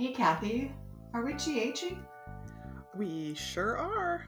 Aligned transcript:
Hey, 0.00 0.14
Kathy, 0.14 0.72
are 1.12 1.22
we 1.22 1.34
GHing? 1.34 1.98
We 2.96 3.34
sure 3.34 3.76
are. 3.76 4.26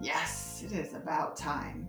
Yes, 0.00 0.62
it 0.64 0.70
is 0.70 0.94
about 0.94 1.34
time. 1.34 1.88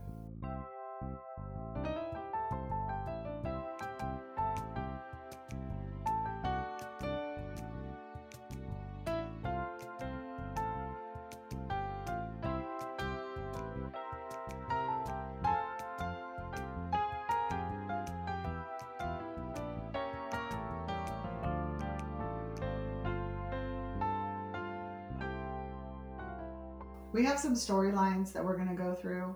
Have 27.34 27.42
some 27.42 27.56
storylines 27.56 28.32
that 28.32 28.46
we're 28.46 28.56
going 28.56 28.70
to 28.70 28.76
go 28.76 28.94
through, 28.94 29.36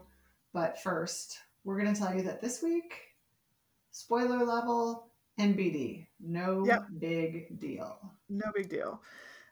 but 0.54 0.80
first, 0.84 1.40
we're 1.64 1.82
going 1.82 1.92
to 1.92 2.00
tell 2.00 2.16
you 2.16 2.22
that 2.22 2.40
this 2.40 2.62
week, 2.62 2.94
spoiler 3.90 4.46
level, 4.46 5.08
NBD, 5.40 6.06
no 6.20 6.64
Yep. 6.64 6.86
big 7.00 7.60
deal. 7.60 7.98
No 8.30 8.52
big 8.54 8.70
deal. 8.70 9.02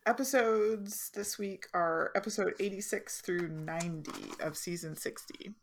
Episodes 0.05 1.09
this 1.15 1.39
week 1.39 1.65
are 1.73 2.11
episode 2.15 2.53
86 2.59 3.21
through 3.21 3.47
90 3.47 4.11
of 4.39 4.55
season 4.55 4.95
60. 4.95 5.55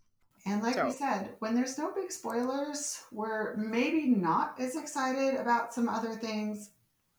And 0.45 0.60
like 0.60 0.82
we 0.82 0.90
said, 0.90 1.37
when 1.38 1.54
there's 1.54 1.78
no 1.78 1.92
big 1.95 2.10
spoilers, 2.10 3.01
we're 3.12 3.54
maybe 3.54 4.09
not 4.09 4.56
as 4.59 4.74
excited 4.74 5.38
about 5.38 5.73
some 5.73 5.88
other 5.88 6.14
things, 6.14 6.70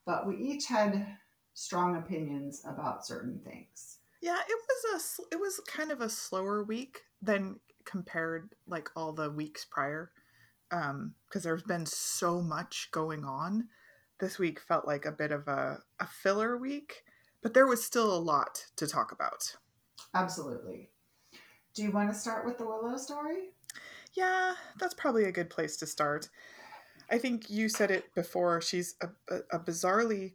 but 0.06 0.28
we 0.28 0.36
each 0.36 0.66
had 0.66 1.08
strong 1.54 1.96
opinions 1.96 2.64
about 2.66 3.06
certain 3.06 3.40
things. 3.46 4.00
Yeah, 4.24 4.40
it 4.48 4.58
was 4.70 5.04
a 5.20 5.36
it 5.36 5.40
was 5.40 5.60
kind 5.68 5.92
of 5.92 6.00
a 6.00 6.08
slower 6.08 6.64
week 6.64 7.02
than 7.22 7.60
compared 7.84 8.56
like 8.66 8.90
all 8.96 9.12
the 9.12 9.30
weeks 9.30 9.66
prior. 9.70 10.12
Um 10.72 11.16
because 11.28 11.44
there's 11.44 11.64
been 11.64 11.86
so 11.86 12.42
much 12.42 12.88
going 12.94 13.26
on. 13.26 13.68
This 14.22 14.40
week 14.40 14.62
felt 14.62 14.88
like 14.88 15.06
a 15.06 15.12
bit 15.12 15.34
of 15.34 15.50
a, 15.50 15.80
a 16.00 16.08
filler 16.08 16.58
week, 16.58 17.04
but 17.42 17.54
there 17.54 17.68
was 17.68 17.84
still 17.84 18.16
a 18.16 18.18
lot 18.18 18.66
to 18.78 18.88
talk 18.88 19.12
about. 19.12 19.58
Absolutely. 20.14 20.90
Do 21.76 21.84
you 21.84 21.92
want 21.92 22.10
to 22.10 22.18
start 22.18 22.46
with 22.46 22.58
the 22.58 22.66
Willow 22.66 22.96
story? 22.96 23.50
Yeah, 24.14 24.54
that's 24.80 24.94
probably 24.94 25.26
a 25.26 25.34
good 25.34 25.50
place 25.50 25.76
to 25.78 25.86
start. 25.86 26.30
I 27.12 27.18
think 27.18 27.50
you 27.50 27.68
said 27.68 27.92
it 27.92 28.06
before. 28.16 28.62
She's 28.62 28.96
a, 29.02 29.10
a, 29.34 29.58
a 29.58 29.60
bizarrely 29.60 30.32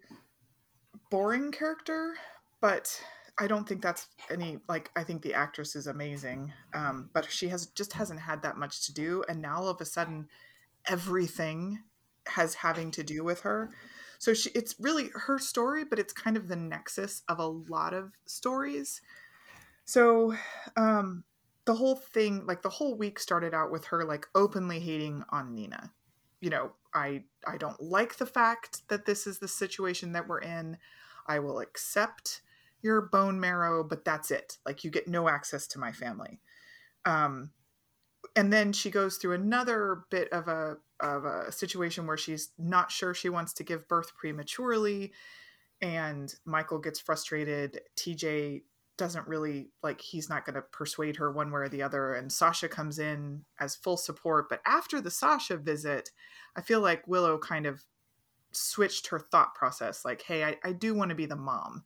boring 1.10 1.52
character, 1.52 2.16
but 2.60 3.00
I 3.40 3.46
don't 3.46 3.68
think 3.68 3.82
that's 3.82 4.08
any 4.30 4.58
like. 4.68 4.90
I 4.96 5.04
think 5.04 5.22
the 5.22 5.34
actress 5.34 5.76
is 5.76 5.86
amazing, 5.86 6.52
um, 6.74 7.10
but 7.12 7.30
she 7.30 7.48
has 7.48 7.66
just 7.66 7.92
hasn't 7.92 8.20
had 8.20 8.42
that 8.42 8.56
much 8.56 8.86
to 8.86 8.92
do, 8.92 9.24
and 9.28 9.40
now 9.40 9.58
all 9.58 9.68
of 9.68 9.80
a 9.80 9.84
sudden, 9.84 10.28
everything 10.86 11.80
has 12.26 12.54
having 12.54 12.90
to 12.92 13.02
do 13.02 13.22
with 13.22 13.40
her. 13.40 13.70
So 14.18 14.34
she, 14.34 14.50
it's 14.54 14.74
really 14.80 15.10
her 15.14 15.38
story, 15.38 15.84
but 15.84 15.98
it's 15.98 16.12
kind 16.12 16.36
of 16.36 16.48
the 16.48 16.56
nexus 16.56 17.22
of 17.28 17.38
a 17.38 17.46
lot 17.46 17.94
of 17.94 18.12
stories. 18.26 19.00
So, 19.84 20.34
um, 20.76 21.24
the 21.64 21.74
whole 21.74 21.96
thing 21.96 22.44
like 22.46 22.62
the 22.62 22.68
whole 22.70 22.96
week 22.96 23.18
started 23.20 23.54
out 23.54 23.70
with 23.70 23.84
her 23.86 24.04
like 24.04 24.26
openly 24.34 24.80
hating 24.80 25.22
on 25.30 25.54
Nina. 25.54 25.92
You 26.40 26.50
know, 26.50 26.72
I 26.94 27.24
I 27.46 27.56
don't 27.56 27.80
like 27.80 28.16
the 28.16 28.26
fact 28.26 28.88
that 28.88 29.06
this 29.06 29.26
is 29.26 29.38
the 29.38 29.48
situation 29.48 30.12
that 30.12 30.26
we're 30.26 30.40
in. 30.40 30.78
I 31.26 31.38
will 31.38 31.60
accept 31.60 32.40
your 32.82 33.02
bone 33.02 33.40
marrow, 33.40 33.82
but 33.84 34.04
that's 34.04 34.30
it. 34.30 34.58
Like 34.64 34.84
you 34.84 34.90
get 34.90 35.08
no 35.08 35.28
access 35.28 35.66
to 35.68 35.78
my 35.78 35.92
family. 35.92 36.40
Um 37.04 37.50
and 38.36 38.52
then 38.52 38.72
she 38.72 38.90
goes 38.90 39.16
through 39.16 39.34
another 39.34 40.04
bit 40.10 40.32
of 40.32 40.48
a 40.48 40.76
of 41.00 41.24
a 41.24 41.52
situation 41.52 42.06
where 42.06 42.16
she's 42.16 42.50
not 42.58 42.90
sure 42.90 43.14
she 43.14 43.28
wants 43.28 43.52
to 43.54 43.64
give 43.64 43.88
birth 43.88 44.14
prematurely 44.16 45.12
and 45.80 46.34
Michael 46.44 46.78
gets 46.78 46.98
frustrated. 46.98 47.80
TJ 47.96 48.62
doesn't 48.96 49.28
really 49.28 49.70
like 49.82 50.00
he's 50.00 50.28
not 50.28 50.44
going 50.44 50.56
to 50.56 50.62
persuade 50.62 51.16
her 51.16 51.30
one 51.30 51.52
way 51.52 51.60
or 51.60 51.68
the 51.68 51.82
other 51.82 52.14
and 52.14 52.32
Sasha 52.32 52.68
comes 52.68 52.98
in 52.98 53.44
as 53.60 53.76
full 53.76 53.96
support 53.96 54.48
but 54.48 54.60
after 54.66 55.00
the 55.00 55.10
Sasha 55.10 55.56
visit 55.56 56.10
I 56.56 56.62
feel 56.62 56.80
like 56.80 57.06
Willow 57.06 57.38
kind 57.38 57.64
of 57.64 57.84
switched 58.50 59.06
her 59.06 59.20
thought 59.20 59.54
process 59.54 60.04
like 60.04 60.22
hey 60.22 60.42
I, 60.42 60.56
I 60.64 60.72
do 60.72 60.94
want 60.94 61.10
to 61.10 61.14
be 61.14 61.26
the 61.26 61.36
mom 61.36 61.84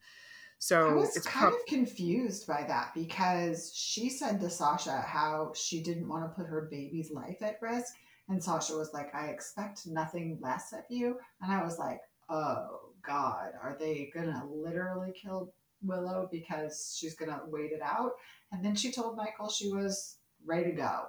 so 0.64 0.88
I 0.90 0.92
was 0.94 1.16
it's 1.16 1.26
kind 1.26 1.50
prob- 1.50 1.54
of 1.54 1.66
confused 1.66 2.46
by 2.46 2.64
that 2.68 2.92
because 2.94 3.72
she 3.74 4.08
said 4.08 4.38
to 4.40 4.48
Sasha 4.48 5.00
how 5.00 5.52
she 5.56 5.82
didn't 5.82 6.08
want 6.08 6.22
to 6.24 6.28
put 6.36 6.46
her 6.48 6.68
baby's 6.70 7.10
life 7.10 7.38
at 7.42 7.58
risk. 7.60 7.92
And 8.28 8.42
Sasha 8.42 8.74
was 8.74 8.92
like, 8.94 9.12
I 9.12 9.26
expect 9.26 9.86
nothing 9.88 10.38
less 10.40 10.72
of 10.72 10.84
you. 10.88 11.18
And 11.40 11.52
I 11.52 11.64
was 11.64 11.78
like, 11.78 12.00
oh 12.30 12.90
God, 13.04 13.48
are 13.60 13.76
they 13.78 14.10
going 14.14 14.28
to 14.32 14.42
literally 14.46 15.12
kill 15.20 15.52
Willow 15.82 16.28
because 16.30 16.96
she's 16.96 17.16
going 17.16 17.32
to 17.32 17.40
wait 17.48 17.72
it 17.72 17.82
out? 17.82 18.12
And 18.52 18.64
then 18.64 18.76
she 18.76 18.92
told 18.92 19.16
Michael 19.16 19.48
she 19.50 19.68
was 19.68 20.18
ready 20.46 20.70
to 20.70 20.76
go. 20.76 21.00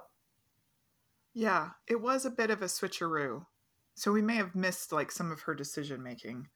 yeah 1.32 1.70
it 1.86 2.00
was 2.00 2.24
a 2.24 2.30
bit 2.30 2.50
of 2.50 2.62
a 2.62 2.66
switcheroo 2.66 3.46
so 3.94 4.12
we 4.12 4.22
may 4.22 4.36
have 4.36 4.54
missed 4.54 4.92
like 4.92 5.10
some 5.10 5.30
of 5.32 5.42
her 5.42 5.54
decision 5.54 6.02
making 6.02 6.48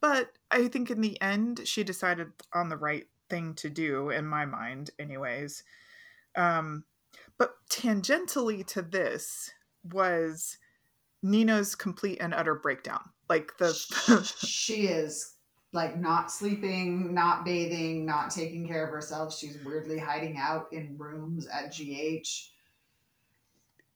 but 0.00 0.32
I 0.50 0.68
think 0.68 0.90
in 0.90 1.00
the 1.00 1.20
end 1.20 1.62
she 1.64 1.84
decided 1.84 2.32
on 2.52 2.68
the 2.68 2.76
right 2.76 3.06
thing 3.28 3.54
to 3.54 3.70
do 3.70 4.10
in 4.10 4.26
my 4.26 4.44
mind 4.44 4.90
anyways 4.98 5.64
um 6.36 6.84
but 7.38 7.54
tangentially 7.70 8.66
to 8.66 8.82
this 8.82 9.50
was 9.84 10.58
Nina's 11.22 11.74
complete 11.74 12.18
and 12.20 12.34
utter 12.34 12.54
breakdown 12.54 13.10
like 13.28 13.56
the 13.58 13.72
she 14.44 14.86
is 14.88 15.36
like 15.72 15.98
not 15.98 16.30
sleeping, 16.30 17.14
not 17.14 17.44
bathing, 17.44 18.04
not 18.04 18.30
taking 18.30 18.66
care 18.66 18.84
of 18.84 18.90
herself. 18.90 19.36
She's 19.36 19.58
weirdly 19.64 19.98
hiding 19.98 20.36
out 20.36 20.66
in 20.72 20.96
rooms 20.98 21.46
at 21.46 21.74
GH. 21.74 22.50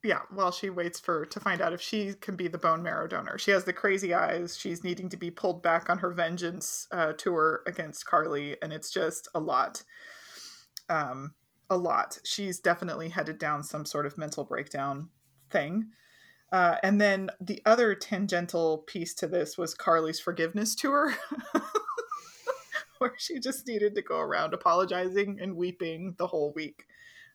Yeah 0.07 0.21
while 0.31 0.53
she 0.53 0.71
waits 0.71 1.01
for 1.01 1.27
to 1.27 1.41
find 1.41 1.61
out 1.61 1.73
if 1.73 1.81
she 1.81 2.15
can 2.15 2.37
be 2.37 2.49
the 2.49 2.59
bone 2.59 2.83
marrow 2.83 3.07
donor. 3.07 3.39
She 3.39 3.51
has 3.51 3.65
the 3.65 3.73
crazy 3.73 4.15
eyes. 4.15 4.57
She's 4.57 4.85
needing 4.85 5.09
to 5.11 5.17
be 5.17 5.31
pulled 5.31 5.63
back 5.63 5.91
on 5.91 5.99
her 5.99 6.13
vengeance 6.13 6.87
uh, 6.93 7.13
tour 7.13 7.63
against 7.67 8.07
carly 8.07 8.57
and 8.63 8.73
it's 8.73 8.91
just 8.91 9.29
a 9.35 9.41
lot. 9.41 9.83
Um 10.89 11.35
a 11.69 11.77
lot. 11.77 12.19
She's 12.25 12.61
definitely 12.61 13.09
headed 13.09 13.39
down 13.39 13.63
some 13.63 13.85
sort 13.85 14.07
of 14.07 14.17
mental 14.17 14.45
breakdown 14.45 15.09
thing. 15.51 15.89
Uh, 16.53 16.77
and 16.85 17.01
then 17.01 17.29
the 17.41 17.61
other 17.67 17.95
tangential 17.95 18.79
piece 18.87 19.15
to 19.15 19.27
this 19.27 19.59
was 19.59 19.75
carly's 19.75 20.21
forgiveness 20.21 20.77
tour 20.77 21.13
where 22.99 23.15
she 23.19 23.41
just 23.41 23.67
needed 23.67 23.95
to 23.97 24.03
go 24.03 24.21
around 24.21 24.55
apologizing 24.55 25.39
and 25.41 25.57
weeping 25.57 26.15
the 26.19 26.27
whole 26.29 26.53
week 26.55 26.85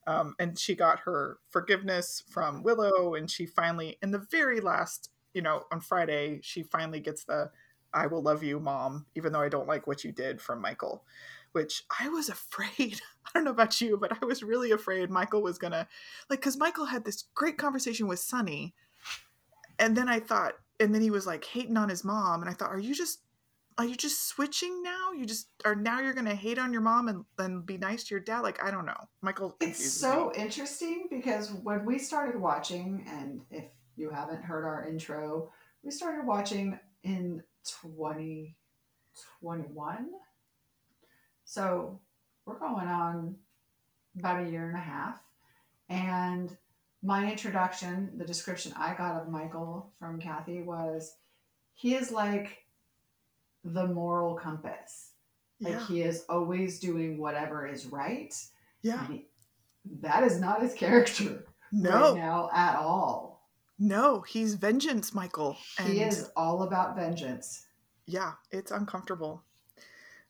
um, 0.07 0.35
and 0.39 0.57
she 0.57 0.75
got 0.75 0.99
her 1.01 1.37
forgiveness 1.49 2.23
from 2.29 2.63
Willow, 2.63 3.15
and 3.15 3.29
she 3.29 3.45
finally, 3.45 3.97
in 4.01 4.11
the 4.11 4.25
very 4.31 4.59
last, 4.59 5.09
you 5.33 5.41
know, 5.41 5.63
on 5.71 5.79
Friday, 5.79 6.39
she 6.41 6.63
finally 6.63 6.99
gets 6.99 7.23
the 7.23 7.51
"I 7.93 8.07
will 8.07 8.21
love 8.21 8.43
you, 8.43 8.59
mom," 8.59 9.05
even 9.15 9.31
though 9.31 9.41
I 9.41 9.49
don't 9.49 9.67
like 9.67 9.87
what 9.87 10.03
you 10.03 10.11
did 10.11 10.41
from 10.41 10.61
Michael. 10.61 11.05
Which 11.51 11.83
I 11.99 12.09
was 12.09 12.29
afraid. 12.29 13.01
I 13.25 13.29
don't 13.33 13.43
know 13.43 13.51
about 13.51 13.79
you, 13.79 13.97
but 13.97 14.17
I 14.21 14.25
was 14.25 14.43
really 14.43 14.71
afraid 14.71 15.09
Michael 15.09 15.41
was 15.41 15.57
gonna, 15.57 15.87
like, 16.29 16.39
because 16.39 16.57
Michael 16.57 16.85
had 16.85 17.05
this 17.05 17.25
great 17.35 17.57
conversation 17.57 18.07
with 18.07 18.19
Sonny, 18.19 18.73
and 19.77 19.95
then 19.95 20.09
I 20.09 20.19
thought, 20.19 20.53
and 20.79 20.93
then 20.95 21.01
he 21.01 21.11
was 21.11 21.27
like 21.27 21.45
hating 21.45 21.77
on 21.77 21.89
his 21.89 22.03
mom, 22.03 22.41
and 22.41 22.49
I 22.49 22.53
thought, 22.53 22.71
are 22.71 22.79
you 22.79 22.95
just 22.95 23.19
are 23.77 23.85
you 23.85 23.95
just 23.95 24.27
switching 24.27 24.83
now? 24.83 25.11
You 25.11 25.25
just 25.25 25.47
are 25.65 25.75
now 25.75 25.99
you're 25.99 26.13
gonna 26.13 26.35
hate 26.35 26.59
on 26.59 26.73
your 26.73 26.81
mom 26.81 27.07
and 27.07 27.25
then 27.37 27.61
be 27.61 27.77
nice 27.77 28.03
to 28.05 28.13
your 28.13 28.19
dad? 28.19 28.41
Like 28.41 28.63
I 28.63 28.71
don't 28.71 28.85
know. 28.85 29.09
Michael 29.21 29.55
It's 29.59 29.91
so 29.91 30.31
me. 30.35 30.43
interesting 30.43 31.07
because 31.09 31.51
when 31.51 31.85
we 31.85 31.97
started 31.97 32.39
watching, 32.39 33.05
and 33.07 33.41
if 33.49 33.65
you 33.95 34.09
haven't 34.09 34.43
heard 34.43 34.65
our 34.65 34.87
intro, 34.87 35.51
we 35.83 35.91
started 35.91 36.25
watching 36.25 36.77
in 37.03 37.41
2021. 37.81 40.09
So 41.45 41.99
we're 42.45 42.59
going 42.59 42.87
on 42.87 43.35
about 44.17 44.45
a 44.45 44.49
year 44.49 44.69
and 44.69 44.77
a 44.77 44.81
half. 44.81 45.21
And 45.89 46.55
my 47.03 47.29
introduction, 47.29 48.11
the 48.17 48.25
description 48.25 48.73
I 48.77 48.93
got 48.93 49.21
of 49.21 49.29
Michael 49.29 49.91
from 49.97 50.19
Kathy 50.19 50.61
was 50.61 51.15
he 51.73 51.95
is 51.95 52.11
like 52.11 52.60
the 53.63 53.87
moral 53.87 54.35
compass. 54.35 55.11
Like 55.59 55.73
Yeah. 55.73 55.85
he 55.87 56.01
is 56.01 56.25
always 56.29 56.79
doing 56.79 57.17
whatever 57.19 57.67
is 57.67 57.85
right. 57.85 58.33
Yeah. 58.81 59.05
He- 59.07 59.27
that 60.01 60.23
is 60.23 60.39
not 60.39 60.61
his 60.61 60.73
character 60.83 61.45
No. 61.71 62.13
right 62.13 62.15
now 62.15 62.49
at 62.53 62.75
all. 62.75 63.49
No, 63.79 64.21
he's 64.21 64.53
vengeance, 64.55 65.13
Michael. 65.13 65.57
And 65.79 65.87
He 65.91 66.01
is 66.03 66.29
all 66.35 66.63
about 66.63 66.95
vengeance. 66.95 67.65
yeah, 68.05 68.33
it's 68.51 68.71
uncomfortable. 68.71 69.43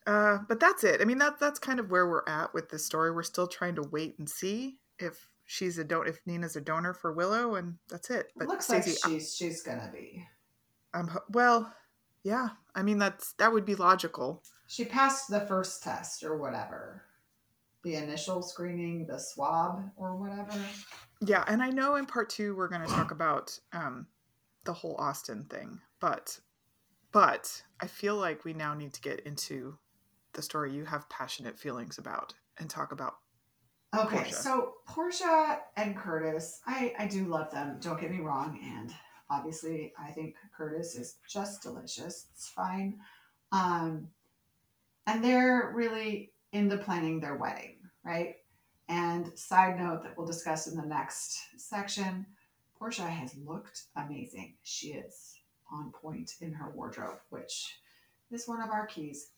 Uh, 0.07 0.39
but 0.47 0.59
that's 0.59 0.83
it. 0.83 1.01
I 1.01 1.05
mean, 1.05 1.17
that 1.19 1.39
that's 1.39 1.59
kind 1.59 1.79
of 1.79 1.91
where 1.91 2.07
we're 2.09 2.27
at 2.27 2.53
with 2.53 2.69
this 2.69 2.85
story. 2.85 3.11
We're 3.11 3.23
still 3.23 3.47
trying 3.47 3.75
to 3.75 3.83
wait 3.83 4.17
and 4.19 4.27
see 4.29 4.79
if 4.99 5.27
she's 5.45 5.77
a 5.77 5.83
don 5.83 6.07
if 6.07 6.19
Nina's 6.25 6.55
a 6.55 6.61
donor 6.61 6.93
for 6.93 7.11
Willow, 7.13 7.55
and 7.55 7.75
that's 7.89 8.09
it. 8.09 8.31
But 8.35 8.47
looks 8.47 8.65
Stacy, 8.65 8.91
like 8.91 9.11
she's 9.13 9.35
she's 9.35 9.61
gonna 9.61 9.89
be. 9.93 10.25
I'm 10.93 11.09
well, 11.29 11.71
yeah. 12.23 12.49
I 12.75 12.83
mean, 12.83 12.97
that's 12.97 13.33
that 13.33 13.51
would 13.51 13.65
be 13.65 13.75
logical. 13.75 14.43
She 14.67 14.85
passed 14.85 15.29
the 15.29 15.41
first 15.41 15.83
test 15.83 16.23
or 16.23 16.37
whatever, 16.37 17.03
the 17.83 17.95
initial 17.95 18.41
screening, 18.41 19.05
the 19.05 19.19
swab 19.19 19.89
or 19.97 20.15
whatever. 20.15 20.57
Yeah, 21.19 21.43
and 21.47 21.61
I 21.61 21.69
know 21.69 21.95
in 21.95 22.05
part 22.05 22.29
two 22.29 22.55
we're 22.55 22.69
going 22.69 22.81
to 22.81 22.87
talk 22.87 23.11
about 23.11 23.59
um, 23.73 24.07
the 24.63 24.73
whole 24.73 24.95
Austin 24.97 25.45
thing, 25.45 25.79
but 25.99 26.39
but 27.11 27.63
I 27.81 27.87
feel 27.87 28.15
like 28.15 28.45
we 28.45 28.53
now 28.53 28.73
need 28.73 28.93
to 28.93 29.01
get 29.01 29.19
into 29.21 29.77
the 30.33 30.41
story 30.41 30.71
you 30.73 30.85
have 30.85 31.09
passionate 31.09 31.59
feelings 31.59 31.97
about 31.97 32.33
and 32.57 32.69
talk 32.69 32.91
about. 32.91 33.15
Okay, 33.93 34.17
Portia. 34.17 34.33
so 34.33 34.73
Portia 34.87 35.59
and 35.75 35.97
Curtis, 35.97 36.61
I 36.65 36.93
I 36.97 37.07
do 37.07 37.25
love 37.25 37.51
them. 37.51 37.77
Don't 37.81 37.99
get 37.99 38.11
me 38.11 38.19
wrong, 38.19 38.57
and 38.63 38.93
obviously 39.31 39.93
I 39.97 40.11
think 40.11 40.35
Curtis 40.55 40.95
is 40.95 41.15
just 41.27 41.63
delicious. 41.63 42.27
It's 42.33 42.49
fine, 42.49 42.99
um, 43.51 44.09
and 45.07 45.23
they're 45.23 45.71
really 45.73 46.33
into 46.51 46.77
planning 46.77 47.19
their 47.19 47.35
wedding, 47.35 47.77
right? 48.03 48.35
And 48.89 49.37
side 49.37 49.79
note 49.79 50.03
that 50.03 50.17
we'll 50.17 50.27
discuss 50.27 50.67
in 50.67 50.75
the 50.75 50.85
next 50.85 51.39
section, 51.57 52.25
Portia 52.77 53.07
has 53.07 53.35
looked 53.37 53.83
amazing. 53.95 54.55
She 54.63 54.89
is 54.89 55.39
on 55.71 55.91
point 55.91 56.33
in 56.41 56.51
her 56.51 56.71
wardrobe, 56.71 57.19
which 57.29 57.77
is 58.31 58.47
one 58.47 58.61
of 58.61 58.69
our 58.69 58.85
keys. 58.85 59.29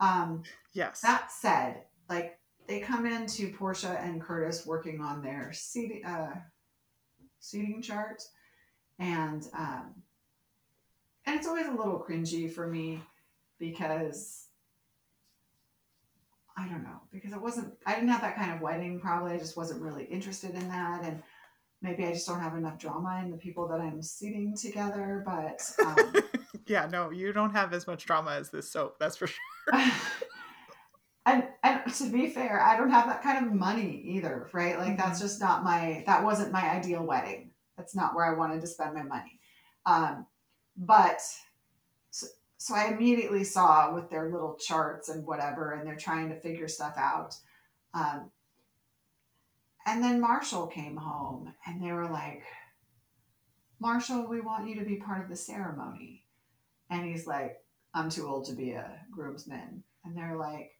Um, 0.00 0.42
yes. 0.72 1.00
That 1.02 1.30
said, 1.30 1.82
like 2.08 2.38
they 2.66 2.80
come 2.80 3.06
into 3.06 3.52
Portia 3.52 3.98
and 4.00 4.22
Curtis 4.22 4.66
working 4.66 5.00
on 5.00 5.22
their 5.22 5.52
seating 5.52 6.04
uh, 6.04 6.34
seating 7.40 7.82
chart, 7.82 8.22
and 8.98 9.46
um, 9.56 9.94
and 11.26 11.36
it's 11.36 11.46
always 11.46 11.66
a 11.66 11.72
little 11.72 12.04
cringy 12.06 12.50
for 12.52 12.66
me 12.66 13.00
because 13.58 14.46
I 16.56 16.68
don't 16.68 16.82
know 16.82 17.00
because 17.12 17.32
it 17.32 17.40
wasn't 17.40 17.74
I 17.86 17.94
didn't 17.94 18.10
have 18.10 18.22
that 18.22 18.36
kind 18.36 18.52
of 18.52 18.60
wedding 18.60 19.00
probably 19.00 19.32
I 19.32 19.38
just 19.38 19.56
wasn't 19.56 19.82
really 19.82 20.04
interested 20.04 20.54
in 20.54 20.68
that 20.68 21.04
and 21.04 21.22
maybe 21.80 22.04
I 22.04 22.12
just 22.12 22.26
don't 22.26 22.40
have 22.40 22.56
enough 22.56 22.78
drama 22.78 23.20
in 23.24 23.30
the 23.30 23.36
people 23.36 23.66
that 23.68 23.80
I'm 23.80 24.02
seating 24.02 24.56
together 24.56 25.22
but 25.24 25.62
um, 25.84 26.14
yeah 26.66 26.86
no 26.86 27.10
you 27.10 27.32
don't 27.32 27.52
have 27.52 27.72
as 27.72 27.86
much 27.86 28.04
drama 28.04 28.32
as 28.32 28.50
this 28.50 28.70
soap 28.70 28.98
that's 28.98 29.16
for 29.16 29.26
sure 29.26 29.38
and 31.26 31.44
and 31.62 31.94
to 31.94 32.10
be 32.10 32.28
fair, 32.28 32.60
I 32.60 32.76
don't 32.76 32.90
have 32.90 33.06
that 33.06 33.22
kind 33.22 33.46
of 33.46 33.52
money 33.52 34.02
either, 34.06 34.48
right? 34.52 34.78
Like 34.78 34.96
that's 34.96 35.18
mm-hmm. 35.18 35.28
just 35.28 35.40
not 35.40 35.64
my 35.64 36.02
that 36.06 36.24
wasn't 36.24 36.52
my 36.52 36.70
ideal 36.70 37.04
wedding. 37.04 37.51
That's 37.76 37.94
not 37.94 38.14
where 38.14 38.24
I 38.24 38.36
wanted 38.36 38.60
to 38.60 38.66
spend 38.66 38.94
my 38.94 39.02
money. 39.02 39.40
Um, 39.86 40.26
but 40.76 41.20
so, 42.10 42.26
so 42.58 42.74
I 42.74 42.88
immediately 42.88 43.44
saw 43.44 43.94
with 43.94 44.10
their 44.10 44.30
little 44.30 44.56
charts 44.56 45.08
and 45.08 45.26
whatever, 45.26 45.72
and 45.72 45.86
they're 45.86 45.96
trying 45.96 46.28
to 46.30 46.40
figure 46.40 46.68
stuff 46.68 46.94
out. 46.96 47.36
Um, 47.94 48.30
and 49.86 50.02
then 50.02 50.20
Marshall 50.20 50.68
came 50.68 50.96
home, 50.96 51.52
and 51.66 51.82
they 51.82 51.92
were 51.92 52.08
like, 52.08 52.44
"Marshall, 53.80 54.28
we 54.28 54.40
want 54.40 54.68
you 54.68 54.76
to 54.76 54.84
be 54.84 54.96
part 54.96 55.22
of 55.22 55.28
the 55.28 55.36
ceremony." 55.36 56.24
And 56.90 57.06
he's 57.06 57.26
like, 57.26 57.56
I'm 57.94 58.10
too 58.10 58.26
old 58.26 58.46
to 58.46 58.54
be 58.54 58.72
a 58.72 59.00
groomsman. 59.10 59.82
And 60.04 60.16
they're 60.16 60.36
like, 60.36 60.72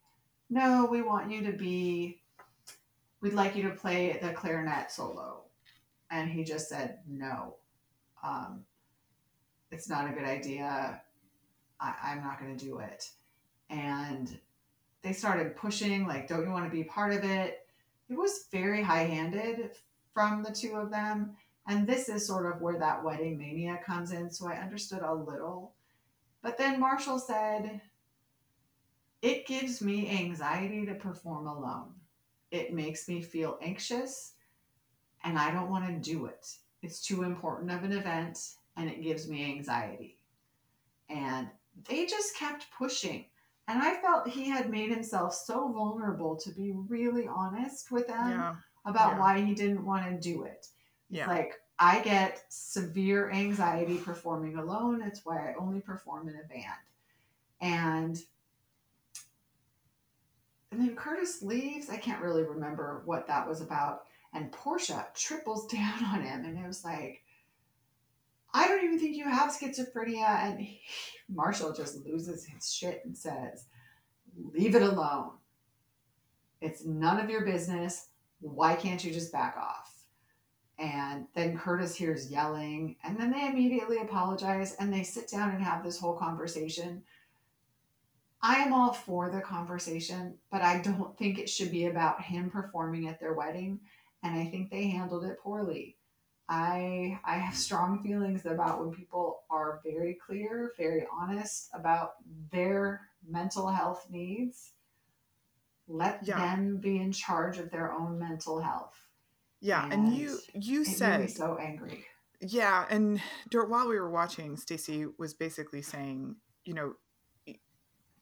no, 0.49 0.87
we 0.89 1.01
want 1.01 1.31
you 1.31 1.43
to 1.45 1.53
be, 1.53 2.21
we'd 3.21 3.33
like 3.33 3.55
you 3.55 3.63
to 3.63 3.75
play 3.75 4.19
the 4.21 4.33
clarinet 4.33 4.91
solo. 4.91 5.42
And 6.13 6.29
he 6.29 6.43
just 6.43 6.69
said, 6.69 6.99
no, 7.07 7.55
um, 8.23 8.63
it's 9.71 9.89
not 9.89 10.09
a 10.09 10.13
good 10.13 10.25
idea. 10.25 11.01
I, 11.79 11.93
I'm 12.03 12.21
not 12.21 12.39
going 12.39 12.55
to 12.55 12.65
do 12.65 12.79
it. 12.79 13.09
And 13.69 14.37
they 15.01 15.13
started 15.13 15.55
pushing, 15.55 16.05
like, 16.07 16.27
don't 16.27 16.45
you 16.45 16.51
want 16.51 16.65
to 16.65 16.71
be 16.71 16.83
part 16.83 17.13
of 17.13 17.23
it? 17.23 17.67
It 18.09 18.17
was 18.17 18.45
very 18.51 18.83
high 18.83 19.05
handed 19.05 19.71
from 20.13 20.43
the 20.43 20.51
two 20.51 20.75
of 20.75 20.91
them. 20.91 21.31
And 21.67 21.87
this 21.87 22.09
is 22.09 22.27
sort 22.27 22.45
of 22.45 22.61
where 22.61 22.77
that 22.77 23.03
wedding 23.03 23.37
mania 23.37 23.79
comes 23.83 24.11
in. 24.11 24.29
So 24.29 24.47
I 24.47 24.57
understood 24.57 25.01
a 25.01 25.13
little 25.13 25.73
but 26.43 26.57
then 26.57 26.79
Marshall 26.79 27.17
said, 27.17 27.81
It 29.23 29.47
gives 29.47 29.81
me 29.81 30.09
anxiety 30.09 30.85
to 30.85 30.93
perform 30.93 31.47
alone. 31.47 31.93
It 32.51 32.73
makes 32.73 33.07
me 33.07 33.21
feel 33.21 33.57
anxious 33.61 34.32
and 35.23 35.37
I 35.37 35.51
don't 35.51 35.69
want 35.69 35.87
to 35.87 36.11
do 36.11 36.25
it. 36.25 36.47
It's 36.81 37.05
too 37.05 37.23
important 37.23 37.71
of 37.71 37.83
an 37.83 37.93
event 37.93 38.39
and 38.77 38.89
it 38.89 39.01
gives 39.01 39.27
me 39.27 39.43
anxiety. 39.45 40.17
And 41.09 41.47
they 41.87 42.05
just 42.05 42.35
kept 42.35 42.67
pushing. 42.77 43.25
And 43.67 43.81
I 43.81 43.95
felt 43.95 44.27
he 44.27 44.49
had 44.49 44.69
made 44.69 44.89
himself 44.89 45.33
so 45.33 45.71
vulnerable 45.71 46.35
to 46.35 46.49
be 46.51 46.71
really 46.71 47.27
honest 47.27 47.91
with 47.91 48.07
them 48.07 48.31
yeah. 48.31 48.55
about 48.85 49.13
yeah. 49.13 49.19
why 49.19 49.41
he 49.41 49.53
didn't 49.53 49.85
want 49.85 50.05
to 50.05 50.17
do 50.17 50.43
it. 50.43 50.67
Yeah. 51.09 51.27
Like, 51.27 51.61
I 51.79 51.99
get 52.01 52.43
severe 52.49 53.31
anxiety 53.31 53.97
performing 53.97 54.57
alone. 54.57 55.01
It's 55.01 55.25
why 55.25 55.49
I 55.49 55.55
only 55.59 55.81
perform 55.81 56.27
in 56.27 56.35
a 56.35 56.47
band. 56.47 56.65
And 57.61 58.21
and 60.71 60.81
then 60.81 60.95
Curtis 60.95 61.43
leaves. 61.43 61.89
I 61.89 61.97
can't 61.97 62.21
really 62.21 62.43
remember 62.43 63.03
what 63.05 63.27
that 63.27 63.47
was 63.47 63.61
about. 63.61 64.05
And 64.33 64.51
Portia 64.51 65.07
triples 65.15 65.67
down 65.73 66.03
on 66.03 66.21
him, 66.21 66.45
and 66.45 66.57
it 66.57 66.67
was 66.67 66.83
like, 66.83 67.21
I 68.53 68.67
don't 68.67 68.83
even 68.83 68.99
think 68.99 69.15
you 69.15 69.27
have 69.27 69.51
schizophrenia. 69.51 70.27
And 70.27 70.59
he, 70.59 70.81
Marshall 71.29 71.73
just 71.73 72.05
loses 72.05 72.45
his 72.45 72.71
shit 72.71 73.01
and 73.05 73.17
says, 73.17 73.65
Leave 74.35 74.75
it 74.75 74.81
alone. 74.81 75.31
It's 76.61 76.85
none 76.85 77.19
of 77.19 77.29
your 77.29 77.45
business. 77.45 78.07
Why 78.39 78.75
can't 78.75 79.03
you 79.03 79.13
just 79.13 79.31
back 79.31 79.55
off? 79.57 79.91
And 80.79 81.27
then 81.35 81.57
Curtis 81.57 81.95
hears 81.95 82.31
yelling, 82.31 82.95
and 83.03 83.17
then 83.19 83.31
they 83.31 83.47
immediately 83.47 83.97
apologize 83.97 84.75
and 84.79 84.91
they 84.91 85.03
sit 85.03 85.29
down 85.29 85.51
and 85.51 85.63
have 85.63 85.83
this 85.83 85.99
whole 85.99 86.17
conversation. 86.17 87.03
I 88.41 88.55
am 88.55 88.73
all 88.73 88.91
for 88.91 89.29
the 89.29 89.39
conversation, 89.39 90.37
but 90.51 90.61
I 90.61 90.81
don't 90.81 91.17
think 91.17 91.37
it 91.37 91.47
should 91.47 91.71
be 91.71 91.85
about 91.85 92.21
him 92.21 92.49
performing 92.49 93.07
at 93.07 93.19
their 93.19 93.33
wedding. 93.33 93.79
And 94.23 94.39
I 94.39 94.45
think 94.45 94.71
they 94.71 94.87
handled 94.87 95.25
it 95.25 95.39
poorly. 95.39 95.97
I 96.49 97.19
I 97.23 97.37
have 97.37 97.55
strong 97.55 98.03
feelings 98.03 98.45
about 98.45 98.79
when 98.79 98.91
people 98.91 99.43
are 99.49 99.79
very 99.83 100.17
clear, 100.25 100.73
very 100.77 101.05
honest 101.11 101.69
about 101.73 102.15
their 102.51 103.01
mental 103.27 103.67
health 103.67 104.07
needs. 104.09 104.71
Let 105.87 106.25
yeah. 106.25 106.39
them 106.39 106.77
be 106.77 106.97
in 106.97 107.11
charge 107.11 107.57
of 107.57 107.71
their 107.71 107.91
own 107.91 108.19
mental 108.19 108.61
health. 108.61 108.95
Yeah, 109.61 109.83
and, 109.83 109.93
and 109.93 110.13
you 110.15 110.39
you 110.53 110.83
said 110.83 111.29
so 111.29 111.57
angry. 111.57 112.05
Yeah, 112.41 112.85
and 112.89 113.21
while 113.53 113.87
we 113.87 113.97
were 113.97 114.09
watching, 114.09 114.57
Stacy 114.57 115.05
was 115.17 115.33
basically 115.33 115.81
saying, 115.81 116.35
you 116.65 116.73
know, 116.73 116.95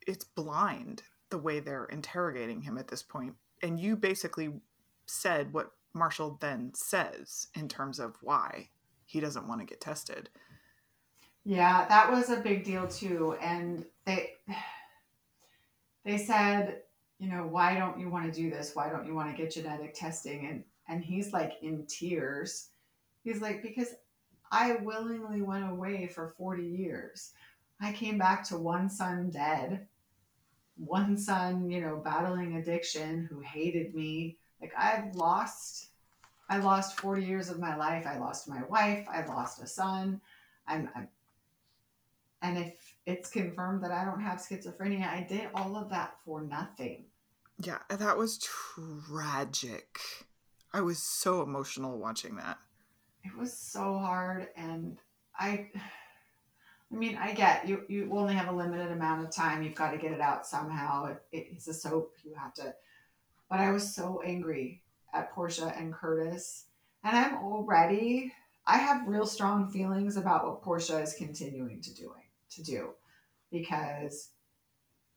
it's 0.05 0.24
blind 0.24 1.01
the 1.31 1.39
way 1.39 1.60
they're 1.60 1.86
interrogating 1.86 2.62
him 2.62 2.77
at 2.77 2.88
this 2.88 3.01
point, 3.01 3.34
and 3.63 3.79
you 3.79 3.96
basically 3.96 4.51
said 5.08 5.53
what 5.53 5.72
Marshall 5.93 6.38
then 6.39 6.71
says 6.74 7.48
in 7.55 7.67
terms 7.67 8.00
of 8.00 8.15
why 8.21 8.69
he 9.05 9.19
doesn't 9.19 9.48
want 9.48 9.60
to 9.62 9.65
get 9.65 9.81
tested. 9.81 10.29
Yeah, 11.43 11.86
that 11.89 12.12
was 12.12 12.29
a 12.29 12.38
big 12.38 12.63
deal 12.63 12.88
too, 12.88 13.36
and 13.41 13.86
they 14.05 14.33
they 16.05 16.17
said, 16.17 16.81
you 17.19 17.29
know, 17.29 17.48
why 17.48 17.75
don't 17.75 18.00
you 18.00 18.10
want 18.10 18.31
to 18.31 18.41
do 18.41 18.50
this? 18.50 18.71
Why 18.74 18.89
don't 18.89 19.05
you 19.05 19.15
want 19.15 19.29
to 19.29 19.41
get 19.41 19.53
genetic 19.53 19.93
testing? 19.93 20.48
And 20.48 20.63
and 20.88 21.03
he's 21.03 21.33
like 21.33 21.53
in 21.62 21.86
tears. 21.88 22.69
He's 23.24 23.41
like, 23.41 23.62
because 23.62 23.89
I 24.51 24.77
willingly 24.81 25.41
went 25.41 25.69
away 25.69 26.07
for 26.07 26.27
40 26.27 26.63
years. 26.63 27.31
I 27.79 27.93
came 27.93 28.17
back 28.17 28.43
to 28.45 28.57
one 28.57 28.89
son 28.89 29.29
dead, 29.29 29.88
one 30.75 31.17
son, 31.17 31.69
you 31.69 31.81
know, 31.81 32.01
battling 32.03 32.57
addiction 32.57 33.27
who 33.29 33.39
hated 33.39 33.95
me. 33.95 34.38
Like 34.61 34.73
I've 34.77 35.15
lost, 35.15 35.89
I 36.49 36.57
lost 36.57 36.99
40 36.99 37.25
years 37.25 37.49
of 37.49 37.59
my 37.59 37.75
life. 37.75 38.05
I 38.05 38.17
lost 38.19 38.47
my 38.47 38.63
wife. 38.63 39.07
I 39.11 39.25
lost 39.25 39.61
a 39.61 39.67
son. 39.67 40.21
I'm, 40.67 40.89
I'm 40.95 41.07
and 42.43 42.57
if 42.57 42.73
it's 43.05 43.29
confirmed 43.29 43.83
that 43.83 43.91
I 43.91 44.03
don't 44.03 44.21
have 44.21 44.39
schizophrenia, 44.39 45.07
I 45.07 45.25
did 45.27 45.49
all 45.53 45.77
of 45.77 45.89
that 45.89 46.15
for 46.25 46.41
nothing. 46.41 47.05
Yeah, 47.63 47.77
that 47.89 48.17
was 48.17 48.39
tragic. 48.39 49.99
I 50.73 50.81
was 50.81 50.97
so 50.97 51.43
emotional 51.43 51.99
watching 51.99 52.35
that. 52.37 52.57
It 53.23 53.37
was 53.37 53.53
so 53.53 53.99
hard 53.99 54.47
and 54.55 54.97
I 55.37 55.69
I 56.91 56.95
mean, 56.97 57.17
I 57.17 57.33
get 57.33 57.67
you. 57.67 57.83
You 57.87 58.09
only 58.11 58.33
have 58.33 58.49
a 58.49 58.51
limited 58.51 58.91
amount 58.91 59.23
of 59.23 59.33
time. 59.33 59.63
You've 59.63 59.75
got 59.75 59.91
to 59.91 59.97
get 59.97 60.11
it 60.11 60.19
out 60.19 60.45
somehow. 60.45 61.15
If 61.31 61.45
it's 61.53 61.67
a 61.67 61.73
soap, 61.73 62.15
you 62.23 62.33
have 62.35 62.53
to. 62.55 62.75
But 63.51 63.60
I 63.60 63.72
was 63.72 63.93
so 63.93 64.22
angry 64.25 64.81
at 65.13 65.34
Portia 65.34 65.74
and 65.77 65.93
Curtis, 65.93 66.67
and 67.03 67.17
I'm 67.17 67.36
already. 67.43 68.31
I 68.65 68.77
have 68.77 69.10
real 69.10 69.25
strong 69.25 69.70
feelings 69.70 70.15
about 70.15 70.48
what 70.48 70.62
Portia 70.62 71.00
is 71.01 71.15
continuing 71.15 71.81
to 71.81 71.93
doing 71.93 72.24
to 72.51 72.63
do, 72.63 72.91
because 73.51 74.29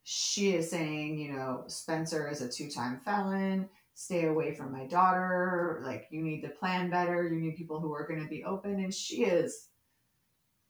she 0.03 0.55
is 0.55 0.69
saying, 0.69 1.17
you 1.17 1.33
know, 1.33 1.63
Spencer 1.69 2.29
is 2.29 2.43
a 2.43 2.49
two-time 2.49 3.01
felon. 3.05 3.69
Stay 3.95 4.27
away 4.27 4.53
from 4.53 4.73
my 4.73 4.85
daughter. 4.87 5.81
Like 5.85 6.09
you 6.11 6.21
need 6.21 6.41
to 6.41 6.49
plan 6.49 6.91
better. 6.91 7.29
You 7.29 7.41
need 7.41 7.55
people 7.55 7.79
who 7.79 7.95
are 7.95 8.09
going 8.09 8.21
to 8.21 8.29
be 8.29 8.43
open, 8.43 8.81
and 8.83 8.93
she 8.93 9.27
is. 9.27 9.69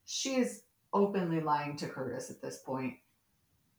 She 0.05 0.35
is 0.35 0.65
openly 0.93 1.41
lying 1.41 1.79
to 1.79 1.89
Curtis 1.89 2.29
at 2.29 2.43
this 2.43 2.59
point. 2.59 2.97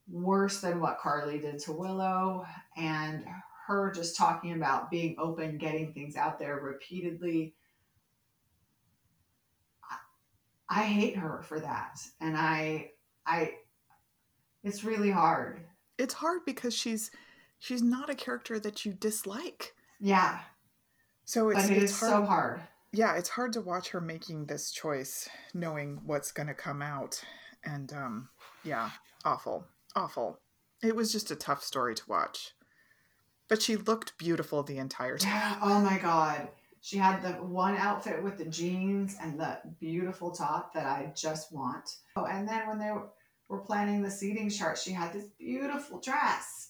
Worse 0.07 0.61
than 0.61 0.79
what 0.79 0.99
Carly 0.99 1.37
did 1.37 1.59
to 1.59 1.71
Willow, 1.71 2.47
and 2.75 3.25
her 3.67 3.91
just 3.91 4.15
talking 4.15 4.53
about 4.53 4.91
being 4.91 5.15
open, 5.17 5.57
getting 5.57 5.93
things 5.93 6.15
out 6.15 6.39
there 6.39 6.59
repeatedly. 6.59 7.55
I 10.69 10.83
hate 10.83 11.17
her 11.17 11.41
for 11.43 11.59
that. 11.59 11.99
And 12.19 12.35
I 12.35 12.91
I 13.25 13.53
it's 14.63 14.83
really 14.83 15.11
hard. 15.11 15.61
It's 15.97 16.15
hard 16.15 16.41
because 16.45 16.73
she's 16.73 17.11
she's 17.59 17.81
not 17.81 18.09
a 18.09 18.15
character 18.15 18.59
that 18.59 18.85
you 18.85 18.93
dislike. 18.93 19.73
Yeah. 19.99 20.39
So 21.25 21.49
it's, 21.49 21.69
it 21.69 21.77
it's 21.77 21.91
is 21.91 21.99
hard. 21.99 22.11
so 22.11 22.25
hard. 22.25 22.61
Yeah, 22.91 23.15
it's 23.15 23.29
hard 23.29 23.53
to 23.53 23.61
watch 23.61 23.89
her 23.89 23.99
making 23.99 24.45
this 24.45 24.71
choice, 24.71 25.27
knowing 25.53 25.99
what's 26.05 26.31
going 26.31 26.47
to 26.47 26.53
come 26.53 26.81
out, 26.81 27.21
and 27.65 27.91
um, 27.91 28.29
yeah, 28.63 28.89
awful, 29.25 29.65
awful. 29.95 30.39
It 30.81 30.95
was 30.95 31.11
just 31.11 31.29
a 31.29 31.35
tough 31.35 31.61
story 31.61 31.93
to 31.95 32.03
watch, 32.07 32.53
but 33.47 33.61
she 33.61 33.75
looked 33.75 34.17
beautiful 34.17 34.63
the 34.63 34.77
entire 34.77 35.17
time. 35.17 35.31
Yeah. 35.33 35.59
Oh 35.61 35.79
my 35.81 35.97
god. 35.97 36.47
She 36.81 36.97
had 36.97 37.21
the 37.23 37.31
one 37.43 37.75
outfit 37.75 38.21
with 38.23 38.37
the 38.37 38.45
jeans 38.45 39.15
and 39.19 39.39
the 39.39 39.57
beautiful 39.79 40.29
top 40.31 40.73
that 40.75 40.85
I 40.85 41.11
just 41.15 41.51
want. 41.51 41.97
Oh, 42.15 42.25
and 42.25 42.47
then 42.47 42.67
when 42.67 42.77
they 42.77 42.91
were 43.47 43.59
planning 43.59 44.01
the 44.03 44.11
seating 44.11 44.49
chart, 44.51 44.77
she 44.77 44.91
had 44.91 45.11
this 45.11 45.25
beautiful 45.39 45.99
dress. 45.99 46.69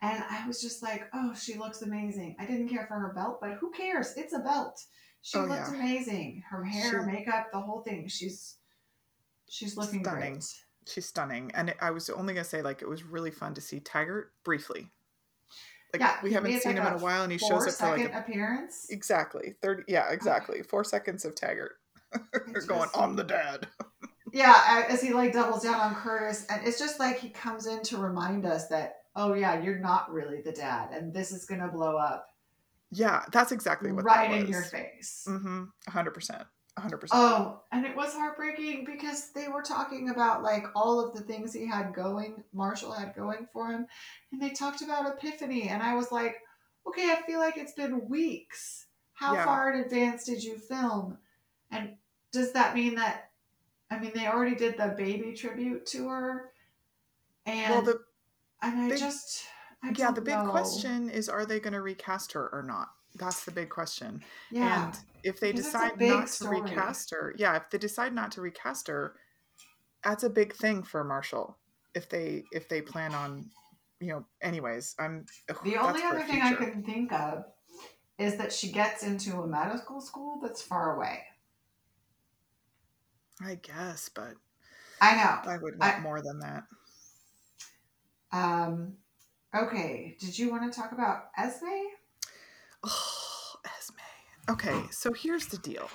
And 0.00 0.24
I 0.28 0.44
was 0.48 0.60
just 0.60 0.82
like, 0.82 1.08
oh, 1.14 1.32
she 1.34 1.54
looks 1.56 1.82
amazing. 1.82 2.34
I 2.40 2.46
didn't 2.46 2.70
care 2.70 2.86
for 2.88 2.94
her 2.98 3.12
belt, 3.14 3.38
but 3.40 3.52
who 3.54 3.70
cares? 3.70 4.14
It's 4.16 4.32
a 4.32 4.40
belt. 4.40 4.82
She 5.22 5.38
Oh, 5.38 5.42
looked 5.42 5.68
yeah. 5.70 5.74
amazing. 5.74 6.42
Her 6.50 6.64
hair, 6.64 6.90
She- 7.04 7.06
makeup, 7.12 7.52
the 7.52 7.60
whole 7.60 7.82
thing. 7.82 8.08
She's 8.08 8.56
she's 9.48 9.76
looking 9.76 10.02
Stunning. 10.02 10.32
great. 10.32 10.44
She's 10.88 11.06
stunning, 11.06 11.52
and 11.54 11.68
it, 11.68 11.76
I 11.80 11.92
was 11.92 12.10
only 12.10 12.34
gonna 12.34 12.42
say 12.42 12.62
like 12.62 12.82
it 12.82 12.88
was 12.88 13.04
really 13.04 13.30
fun 13.30 13.54
to 13.54 13.60
see 13.60 13.78
Taggart 13.78 14.32
briefly. 14.42 14.90
Like 15.92 16.00
Yeah, 16.00 16.16
we 16.22 16.32
haven't 16.32 16.50
seen 16.60 16.76
like, 16.76 16.84
him 16.84 16.94
in 16.94 17.00
a 17.00 17.02
while, 17.02 17.22
and 17.22 17.32
he 17.32 17.38
shows 17.38 17.66
up 17.66 17.74
for 17.74 17.96
like 17.96 18.12
a, 18.12 18.18
appearance. 18.18 18.86
exactly 18.90 19.54
thirty. 19.60 19.82
Yeah, 19.88 20.10
exactly 20.10 20.62
four 20.62 20.84
seconds 20.84 21.24
of 21.24 21.34
Taggart 21.34 21.72
going. 22.66 22.88
I'm 22.94 23.14
the 23.16 23.24
dad. 23.24 23.68
Yeah, 24.32 24.86
as 24.88 25.02
he 25.02 25.12
like 25.12 25.34
doubles 25.34 25.62
down 25.62 25.78
on 25.78 25.94
Curtis, 25.94 26.46
and 26.48 26.66
it's 26.66 26.78
just 26.78 26.98
like 26.98 27.18
he 27.18 27.28
comes 27.28 27.66
in 27.66 27.82
to 27.84 27.98
remind 27.98 28.46
us 28.46 28.68
that, 28.68 28.94
oh 29.14 29.34
yeah, 29.34 29.62
you're 29.62 29.78
not 29.78 30.10
really 30.10 30.40
the 30.40 30.52
dad, 30.52 30.90
and 30.92 31.12
this 31.12 31.32
is 31.32 31.44
gonna 31.44 31.68
blow 31.68 31.96
up 31.98 32.26
Yeah, 32.90 33.24
that's 33.30 33.52
exactly 33.52 33.92
what 33.92 34.04
right 34.04 34.32
in 34.32 34.48
your 34.48 34.62
face. 34.62 35.26
Mm-hmm. 35.28 35.64
hundred 35.88 36.12
percent. 36.14 36.44
Hundred 36.78 36.98
percent. 36.98 37.20
Oh, 37.22 37.60
and 37.70 37.84
it 37.84 37.94
was 37.94 38.14
heartbreaking 38.14 38.84
because 38.84 39.30
they 39.32 39.48
were 39.48 39.62
talking 39.62 40.08
about 40.10 40.42
like 40.42 40.64
all 40.74 41.00
of 41.00 41.14
the 41.14 41.20
things 41.22 41.52
he 41.52 41.66
had 41.66 41.94
going, 41.94 42.42
Marshall 42.52 42.92
had 42.92 43.14
going 43.14 43.46
for 43.52 43.68
him, 43.68 43.86
and 44.32 44.40
they 44.40 44.50
talked 44.50 44.82
about 44.82 45.06
Epiphany, 45.06 45.68
and 45.68 45.82
I 45.82 45.94
was 45.94 46.10
like, 46.10 46.36
okay, 46.86 47.10
I 47.12 47.22
feel 47.26 47.38
like 47.38 47.56
it's 47.56 47.72
been 47.74 48.08
weeks. 48.08 48.86
How 49.14 49.34
Yeah. 49.34 49.44
far 49.44 49.72
in 49.72 49.80
advance 49.80 50.24
did 50.24 50.42
you 50.42 50.58
film? 50.58 51.18
And 51.70 51.96
does 52.32 52.52
that 52.52 52.74
mean 52.74 52.94
that? 52.96 53.30
I 53.90 53.98
mean, 53.98 54.12
they 54.14 54.26
already 54.26 54.54
did 54.56 54.78
the 54.78 54.94
baby 54.96 55.34
tribute 55.34 55.84
to 55.86 56.08
her, 56.08 56.52
and 57.46 57.70
Well, 57.72 57.82
the 57.82 58.00
and 58.62 58.80
I 58.80 58.88
big- 58.88 58.98
just, 58.98 59.44
I 59.82 59.92
yeah, 59.96 60.10
the 60.12 60.20
big 60.22 60.38
know. 60.38 60.50
question 60.50 61.10
is, 61.10 61.28
are 61.28 61.44
they 61.44 61.60
going 61.60 61.72
to 61.74 61.82
recast 61.82 62.32
her 62.32 62.48
or 62.52 62.62
not? 62.62 62.88
That's 63.16 63.44
the 63.44 63.50
big 63.50 63.68
question. 63.68 64.22
yeah, 64.50 64.86
And 64.86 64.98
if 65.22 65.40
they 65.40 65.52
Because 65.52 65.66
it's 65.66 65.74
a 65.74 65.78
decide 65.78 66.00
not 66.00 66.26
to 66.28 66.48
recast 66.48 67.10
her, 67.12 67.34
yeah, 67.38 67.56
if 67.56 67.70
they 67.70 67.78
decide 67.78 68.14
not 68.14 68.32
to 68.32 68.40
recast 68.40 68.88
her, 68.88 69.14
that's 70.04 70.24
a 70.24 70.30
big 70.30 70.54
thing 70.54 70.82
for 70.82 71.04
Marshall. 71.04 71.56
If 71.94 72.08
they 72.08 72.44
if 72.52 72.68
they 72.68 72.82
plan 72.82 73.14
on, 73.14 73.50
you 74.00 74.08
know, 74.08 74.26
anyways, 74.40 74.94
I'm 74.98 75.26
The 75.64 75.76
only 75.76 76.02
other 76.02 76.20
thing 76.20 76.42
I 76.42 76.54
can 76.54 76.82
think 76.82 77.12
of 77.12 77.44
is 78.18 78.36
that 78.36 78.52
she 78.52 78.70
gets 78.70 79.02
into 79.02 79.42
a 79.42 79.46
medical 79.46 80.00
school 80.00 80.38
that's 80.42 80.62
far 80.62 80.96
away. 80.96 81.24
I 83.44 83.56
guess, 83.56 84.08
but 84.08 84.34
I 85.00 85.16
know. 85.16 85.50
I 85.50 85.58
would 85.58 85.78
want 85.78 85.96
I- 85.96 86.00
more 86.00 86.22
than 86.22 86.38
that. 86.40 86.64
Um, 88.32 88.94
okay, 89.54 90.16
did 90.18 90.38
you 90.38 90.50
want 90.50 90.72
to 90.72 90.80
talk 90.80 90.92
about 90.92 91.30
Esme? 91.36 91.66
Oh, 92.84 92.88
Esme. 92.88 93.21
Okay, 94.50 94.82
so 94.90 95.12
here's 95.12 95.46
the 95.46 95.58
deal. 95.58 95.88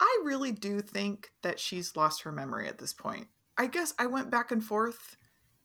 I 0.00 0.22
really 0.24 0.52
do 0.52 0.80
think 0.80 1.30
that 1.42 1.60
she's 1.60 1.96
lost 1.96 2.22
her 2.22 2.32
memory 2.32 2.66
at 2.66 2.78
this 2.78 2.92
point. 2.92 3.28
I 3.56 3.66
guess 3.66 3.92
I 3.98 4.06
went 4.06 4.30
back 4.30 4.50
and 4.50 4.64
forth, 4.64 5.16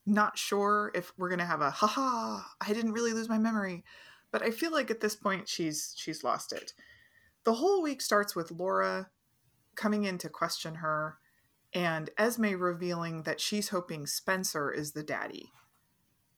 not 0.06 0.38
sure 0.38 0.92
if 0.94 1.12
we're 1.18 1.30
gonna 1.30 1.46
have 1.46 1.62
a 1.62 1.72
haha, 1.72 2.42
I 2.62 2.74
didn't 2.74 2.94
really 2.94 3.14
lose 3.14 3.30
my 3.30 3.38
memory. 3.38 3.84
But 4.32 4.44
I 4.44 4.52
feel 4.52 4.72
like 4.72 4.92
at 4.92 5.00
this 5.00 5.16
point 5.16 5.48
she's 5.50 5.94
she's 5.98 6.24
lost 6.24 6.54
it. 6.54 6.74
The 7.46 7.54
whole 7.54 7.82
week 7.82 8.02
starts 8.02 8.36
with 8.36 8.52
Laura 8.52 9.10
coming 9.76 10.04
in 10.04 10.18
to 10.20 10.30
question 10.30 10.76
her 10.76 11.18
and 11.74 12.10
Esme 12.18 12.56
revealing 12.56 13.24
that 13.24 13.40
she's 13.40 13.70
hoping 13.70 14.06
Spencer 14.06 14.72
is 14.72 14.92
the 14.92 15.04
daddy 15.04 15.52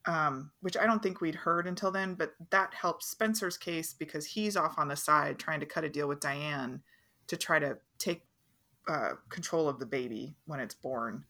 um, 0.06 0.52
which 0.62 0.78
I 0.78 0.86
don't 0.86 1.02
think 1.04 1.22
we'd 1.22 1.36
heard 1.36 1.68
until 1.68 1.92
then, 1.92 2.16
but 2.16 2.34
that 2.50 2.74
helps 2.74 3.08
Spencer's 3.08 3.58
case 3.58 3.94
because 3.94 4.26
he's 4.26 4.58
off 4.58 4.78
on 4.78 4.88
the 4.88 4.96
side 4.96 5.38
trying 5.38 5.60
to 5.60 5.66
cut 5.66 5.84
a 5.84 5.90
deal 5.90 6.08
with 6.08 6.20
Diane 6.20 6.82
to 7.28 7.38
try 7.38 7.60
to 7.60 7.78
take 7.98 8.24
uh, 8.88 9.12
control 9.30 9.70
of 9.70 9.80
the 9.80 9.86
baby 9.86 10.36
when 10.46 10.60
it's 10.60 10.74
born. 10.74 11.24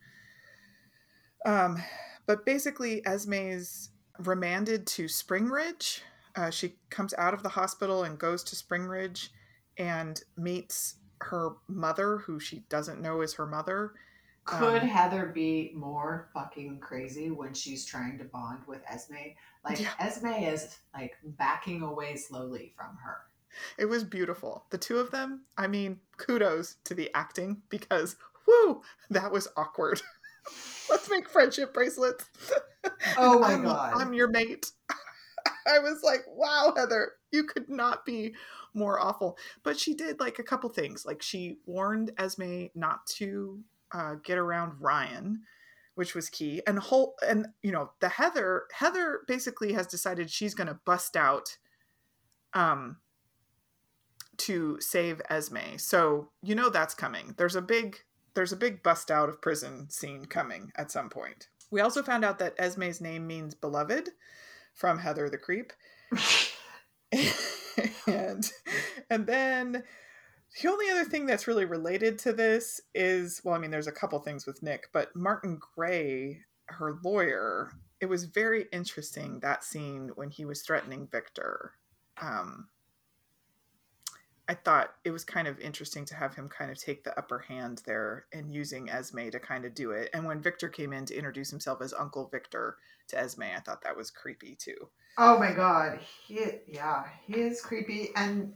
Um, 1.46 1.82
but 2.26 2.46
basically, 2.46 3.02
Esme's 3.06 3.90
remanded 4.20 4.88
to 4.88 5.08
Spring 5.08 5.48
Ridge. 5.48 6.02
Uh, 6.36 6.50
she 6.50 6.76
comes 6.90 7.14
out 7.18 7.34
of 7.34 7.44
the 7.44 7.50
hospital 7.50 8.04
and 8.04 8.18
goes 8.18 8.44
to 8.46 8.56
Spring 8.56 8.84
Ridge 8.84 9.32
and 9.78 10.22
meets 10.38 10.96
her 11.20 11.52
mother, 11.68 12.18
who 12.20 12.40
she 12.40 12.64
doesn't 12.70 13.02
know 13.02 13.22
is 13.22 13.34
her 13.34 13.46
mother. 13.46 13.94
Could 14.46 14.82
Um, 14.82 14.88
Heather 14.88 15.28
be 15.28 15.72
more 15.76 16.30
fucking 16.34 16.80
crazy 16.80 17.30
when 17.30 17.54
she's 17.54 17.86
trying 17.86 18.18
to 18.18 18.24
bond 18.26 18.64
with 18.68 18.82
Esme? 18.88 19.16
Like 19.64 19.80
Yeah. 19.80 19.94
Esme 20.00 20.28
is 20.28 20.78
like 20.94 21.16
backing 21.24 21.84
away 21.84 22.16
slowly 22.16 22.74
from 22.76 22.98
her. 22.98 23.22
It 23.78 23.86
was 23.86 24.04
beautiful. 24.04 24.66
The 24.70 24.78
two 24.78 24.98
of 25.00 25.12
them, 25.12 25.46
I 25.58 25.68
mean, 25.68 26.00
kudos 26.18 26.76
to 26.86 26.94
the 26.96 27.12
acting 27.14 27.62
because, 27.70 28.16
whoo, 28.48 28.82
that 29.10 29.32
was 29.32 29.48
awkward. 29.58 30.02
Let's 30.90 31.10
make 31.10 31.30
friendship 31.30 31.74
bracelets. 31.74 32.26
Oh 33.18 33.40
my 33.40 33.54
I'm, 33.54 33.64
God. 33.64 33.94
I'm 33.96 34.14
your 34.14 34.30
mate. 34.30 34.72
I 35.68 35.80
was 35.80 36.02
like, 36.04 36.22
wow, 36.28 36.74
Heather, 36.76 37.14
you 37.32 37.44
could 37.44 37.70
not 37.70 38.06
be 38.06 38.36
more 38.74 39.00
awful. 39.00 39.38
But 39.64 39.80
she 39.80 39.94
did 39.94 40.20
like 40.20 40.40
a 40.40 40.44
couple 40.44 40.70
things. 40.70 41.06
Like 41.06 41.22
she 41.22 41.58
warned 41.66 42.12
Esme 42.18 42.66
not 42.74 43.06
to 43.18 43.60
uh, 43.94 44.16
get 44.24 44.38
around 44.38 44.74
Ryan, 44.80 45.42
which 45.96 46.16
was 46.16 46.30
key. 46.30 46.62
And 46.68 46.80
whole 46.80 47.16
and 47.28 47.48
you 47.62 47.72
know 47.72 47.92
the 48.00 48.10
Heather 48.10 48.64
Heather 48.74 49.22
basically 49.28 49.74
has 49.74 49.88
decided 49.88 50.30
she's 50.30 50.54
going 50.54 50.68
to 50.68 50.80
bust 50.86 51.16
out, 51.16 51.58
um, 52.54 52.98
to 54.38 54.78
save 54.80 55.22
Esme. 55.30 55.78
So 55.78 56.32
you 56.42 56.56
know 56.56 56.70
that's 56.70 56.94
coming. 56.94 57.36
There's 57.38 57.56
a 57.56 57.62
big 57.62 57.98
there's 58.34 58.54
a 58.54 58.58
big 58.58 58.82
bust 58.82 59.12
out 59.12 59.30
of 59.30 59.42
prison 59.42 59.90
scene 59.90 60.26
coming 60.26 60.72
at 60.76 60.92
some 60.92 61.10
point. 61.10 61.48
We 61.70 61.82
also 61.82 62.04
found 62.04 62.26
out 62.26 62.40
that 62.40 62.56
Esme's 62.58 63.02
name 63.02 63.28
means 63.28 63.56
beloved 63.56 64.10
from 64.74 65.00
Heather 65.00 65.30
the 65.30 65.38
Creep. 65.38 65.74
and 68.08 68.52
and 69.10 69.28
then 69.28 69.84
the 70.60 70.70
only 70.70 70.90
other 70.90 71.06
thing 71.06 71.26
that's 71.26 71.48
really 71.48 71.66
related 71.66 72.20
to 72.20 72.34
this 72.34 72.82
is 72.94 73.42
well, 73.44 73.56
I 73.56 73.60
mean, 73.60 73.72
there's 73.72 73.88
a 73.88 73.92
couple 73.92 74.20
things 74.20 74.46
with 74.46 74.62
Nik, 74.64 74.90
but 74.92 75.16
Martin 75.16 75.60
Gray, 75.76 76.42
her 76.66 76.98
lawyer, 77.04 77.72
it 78.00 78.08
was 78.08 78.26
very 78.26 78.66
interesting 78.74 79.40
that 79.40 79.64
scene 79.64 80.12
when 80.16 80.30
he 80.30 80.46
was 80.46 80.62
threatening 80.62 81.08
Victor. 81.12 81.74
Um, 82.22 82.68
I 84.50 84.56
thought 84.56 84.96
it 85.06 85.12
was 85.12 85.24
kind 85.24 85.48
of 85.48 85.60
interesting 85.62 86.04
to 86.06 86.16
have 86.16 86.36
him 86.36 86.50
kind 86.50 86.70
of 86.70 86.78
take 86.78 87.06
the 87.06 87.18
upper 87.18 87.40
hand 87.40 87.84
there 87.86 88.26
and 88.34 88.52
using 88.52 88.90
Esme 88.90 89.30
to 89.30 89.40
kind 89.40 89.64
of 89.64 89.74
do 89.74 89.92
it. 89.92 90.10
And 90.14 90.26
when 90.26 90.42
Victor 90.42 90.68
came 90.68 90.92
in 90.92 91.06
to 91.06 91.16
introduce 91.16 91.50
himself 91.50 91.82
as 91.82 91.94
Uncle 91.94 92.28
Victor 92.28 92.76
to 93.08 93.18
Esme, 93.18 93.44
I 93.44 93.62
thought 93.62 93.82
that 93.84 93.96
was 93.96 94.12
creepy 94.12 94.56
too. 94.56 94.90
Oh 95.18 95.40
my 95.40 95.54
god. 95.54 96.00
He 96.26 96.44
yeah, 96.68 97.06
he 97.26 97.36
is 97.36 97.62
creepy 97.62 98.10
and 98.16 98.54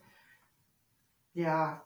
yeah. 1.36 1.78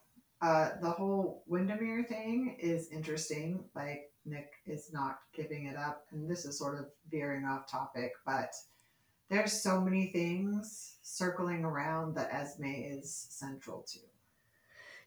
Uh 0.41 0.69
the 0.81 0.89
whole 0.89 1.43
Wyndemere 1.49 2.07
thing 2.07 2.55
is 2.59 2.89
interesting. 2.91 3.65
Like 3.75 4.11
Nik 4.25 4.51
is 4.65 4.93
not 4.93 5.19
giving 5.33 5.65
it 5.65 5.75
up. 5.75 6.05
And 6.11 6.29
this 6.29 6.45
is 6.45 6.57
sort 6.57 6.79
of 6.79 6.85
veering 7.11 7.43
off 7.43 7.69
topic, 7.69 8.13
but 8.25 8.53
there's 9.29 9.53
so 9.53 9.81
many 9.81 10.07
things 10.07 10.95
circling 11.01 11.63
around 11.63 12.15
that 12.15 12.33
Esme 12.33 12.65
is 12.65 13.27
central 13.29 13.83
to. 13.91 13.99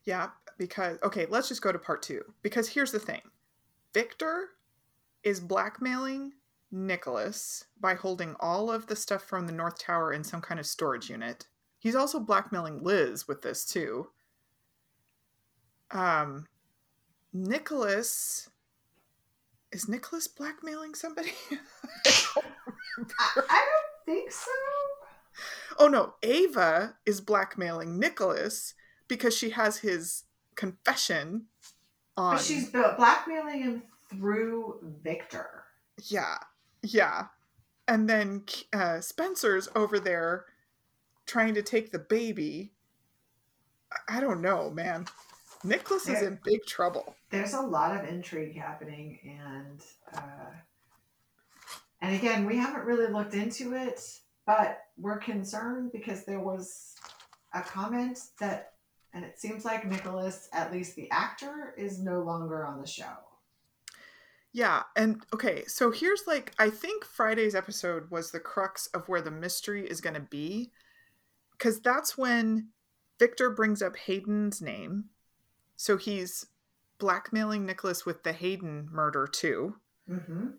Yeah, 0.05 0.31
because 0.59 0.99
okay, 1.03 1.27
let's 1.27 1.49
just 1.49 1.63
go 1.63 1.73
to 1.73 1.79
part 1.79 2.03
two. 2.03 2.23
Because 2.43 2.69
here's 2.69 2.93
the 2.93 2.99
thing. 2.99 3.23
Victor 3.95 4.51
is 5.23 5.41
blackmailing 5.41 6.33
Nikolas 6.71 7.67
by 7.81 7.95
holding 7.95 8.35
all 8.41 8.71
of 8.71 8.87
the 8.87 8.97
stuff 8.97 9.23
from 9.23 9.47
the 9.47 9.53
North 9.53 9.79
Tower 9.79 10.13
in 10.13 10.25
some 10.25 10.41
kind 10.41 10.59
of 10.59 10.67
storage 10.67 11.11
unit. 11.11 11.47
He's 11.79 11.95
also 11.95 12.19
blackmailing 12.19 12.83
Liz 12.83 13.29
with 13.29 13.43
this 13.43 13.65
too. 13.65 14.09
Um 15.93 16.47
Nikolas 17.33 18.51
is 19.73 19.89
Nikolas 19.89 20.29
blackmailing 20.29 20.95
somebody? 20.95 21.33
I, 21.51 21.61
I 23.49 23.67
don't 23.67 24.05
think 24.05 24.31
so. 24.31 24.51
Oh 25.79 25.89
no, 25.89 26.15
Ava 26.23 26.97
is 27.07 27.21
blackmailing 27.21 27.99
Nikolas 27.99 28.75
because 29.09 29.37
she 29.37 29.51
has 29.51 29.79
his 29.79 30.25
confession 30.55 31.47
on. 32.17 32.37
But 32.37 32.45
she's 32.45 32.69
blackmailing 32.69 33.63
him 33.63 33.83
through 34.11 34.79
Victor. 35.03 35.65
Yeah, 36.05 36.37
yeah. 36.83 37.27
And 37.89 38.09
then 38.09 38.45
uh, 38.73 39.01
Spencer's 39.01 39.69
over 39.75 39.99
there 39.99 40.47
trying 41.27 41.55
to 41.55 41.63
take 41.63 41.93
the 41.93 41.99
baby. 41.99 42.73
I 44.09 44.21
don't 44.21 44.41
know, 44.41 44.71
man. 44.71 45.07
Nikolas 45.65 46.05
there, 46.05 46.17
is 46.17 46.23
in 46.23 46.39
big 46.45 46.65
trouble. 46.67 47.15
There's 47.31 47.55
a 47.55 47.61
lot 47.61 47.97
of 47.97 48.09
intrigue 48.09 48.57
happening, 48.57 49.19
and 49.25 49.81
uh, 50.15 50.51
and 52.01 52.15
again, 52.17 52.47
we 52.47 52.57
haven't 52.57 52.85
really 52.85 53.13
looked 53.13 53.35
into 53.35 53.75
it, 53.75 54.01
but 54.47 54.79
we're 54.99 55.19
concerned 55.19 55.93
because 55.93 56.25
there 56.25 56.41
was 56.41 56.95
a 57.55 57.61
comment 57.61 58.19
that, 58.41 58.73
and 59.15 59.25
it 59.25 59.39
seems 59.39 59.65
like 59.65 59.87
Nikolas, 59.87 60.49
at 60.53 60.73
least 60.73 60.97
the 60.97 61.11
actor, 61.11 61.75
is 61.79 62.01
no 62.01 62.23
longer 62.23 62.67
on 62.67 62.81
the 62.81 62.87
show. 62.87 63.15
Yeah, 64.53 64.83
and 64.97 65.23
okay, 65.33 65.65
so 65.67 65.91
here's 65.91 66.27
like 66.27 66.53
I 66.59 66.71
think 66.71 67.05
Friday's 67.05 67.55
episode 67.55 68.11
was 68.11 68.31
the 68.31 68.41
crux 68.41 68.87
of 68.89 69.09
where 69.09 69.23
the 69.23 69.31
mystery 69.31 69.87
is 69.87 70.01
going 70.01 70.15
to 70.15 70.21
be, 70.21 70.73
because 71.53 71.81
that's 71.81 72.19
when 72.19 72.69
Victor 73.19 73.49
brings 73.51 73.81
up 73.81 73.97
Hayden's 73.97 74.61
name 74.61 75.05
so 75.83 75.97
he's 75.97 76.47
blackmailing 77.01 77.67
Nikolas 77.67 78.07
with 78.07 78.23
the 78.23 78.33
Hayden 78.33 78.89
murder 78.93 79.27
too. 79.27 79.75
Mm-hmm. 80.09 80.51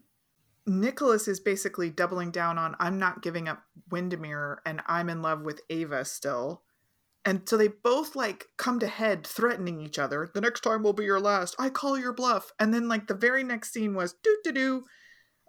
Nikolas 0.66 1.30
is 1.30 1.40
basically 1.40 1.90
doubling 1.90 2.30
down 2.30 2.58
on 2.58 2.76
I'm 2.78 3.00
not 3.00 3.22
giving 3.22 3.48
up 3.48 3.64
Wyndemere 3.90 4.58
and 4.66 4.82
I'm 4.86 5.08
in 5.08 5.22
love 5.22 5.44
with 5.44 5.62
Ava 5.70 6.04
still. 6.04 6.64
And 7.24 7.48
so 7.48 7.56
they 7.56 7.70
both 7.70 8.18
like 8.18 8.48
come 8.58 8.80
to 8.82 8.88
head 8.88 9.26
threatening 9.26 9.80
each 9.80 9.98
other. 9.98 10.30
The 10.34 10.42
next 10.42 10.60
time 10.60 10.84
will 10.84 10.92
be 10.92 11.06
your 11.06 11.22
last. 11.22 11.56
I 11.58 11.70
call 11.70 11.98
your 11.98 12.12
bluff. 12.12 12.52
And 12.60 12.74
then 12.74 12.90
like 12.90 13.08
the 13.08 13.14
very 13.14 13.46
next 13.46 13.72
scene 13.72 13.96
was 13.96 14.16
doo 14.22 14.38
doo 14.44 14.52
doo. 14.52 14.84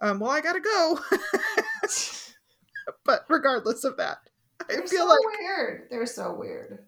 Um, 0.01 0.21
well, 0.21 0.31
I 0.31 0.39
gotta 0.39 0.61
go. 0.61 0.99
but 3.03 3.25
regardless 3.27 3.83
of 3.83 3.97
that, 3.97 4.19
I 4.61 4.65
They're 4.69 4.87
feel 4.87 4.99
so 4.99 5.05
like 5.07 5.19
weird. 5.37 5.87
They're 5.89 6.05
so 6.05 6.33
weird. 6.33 6.79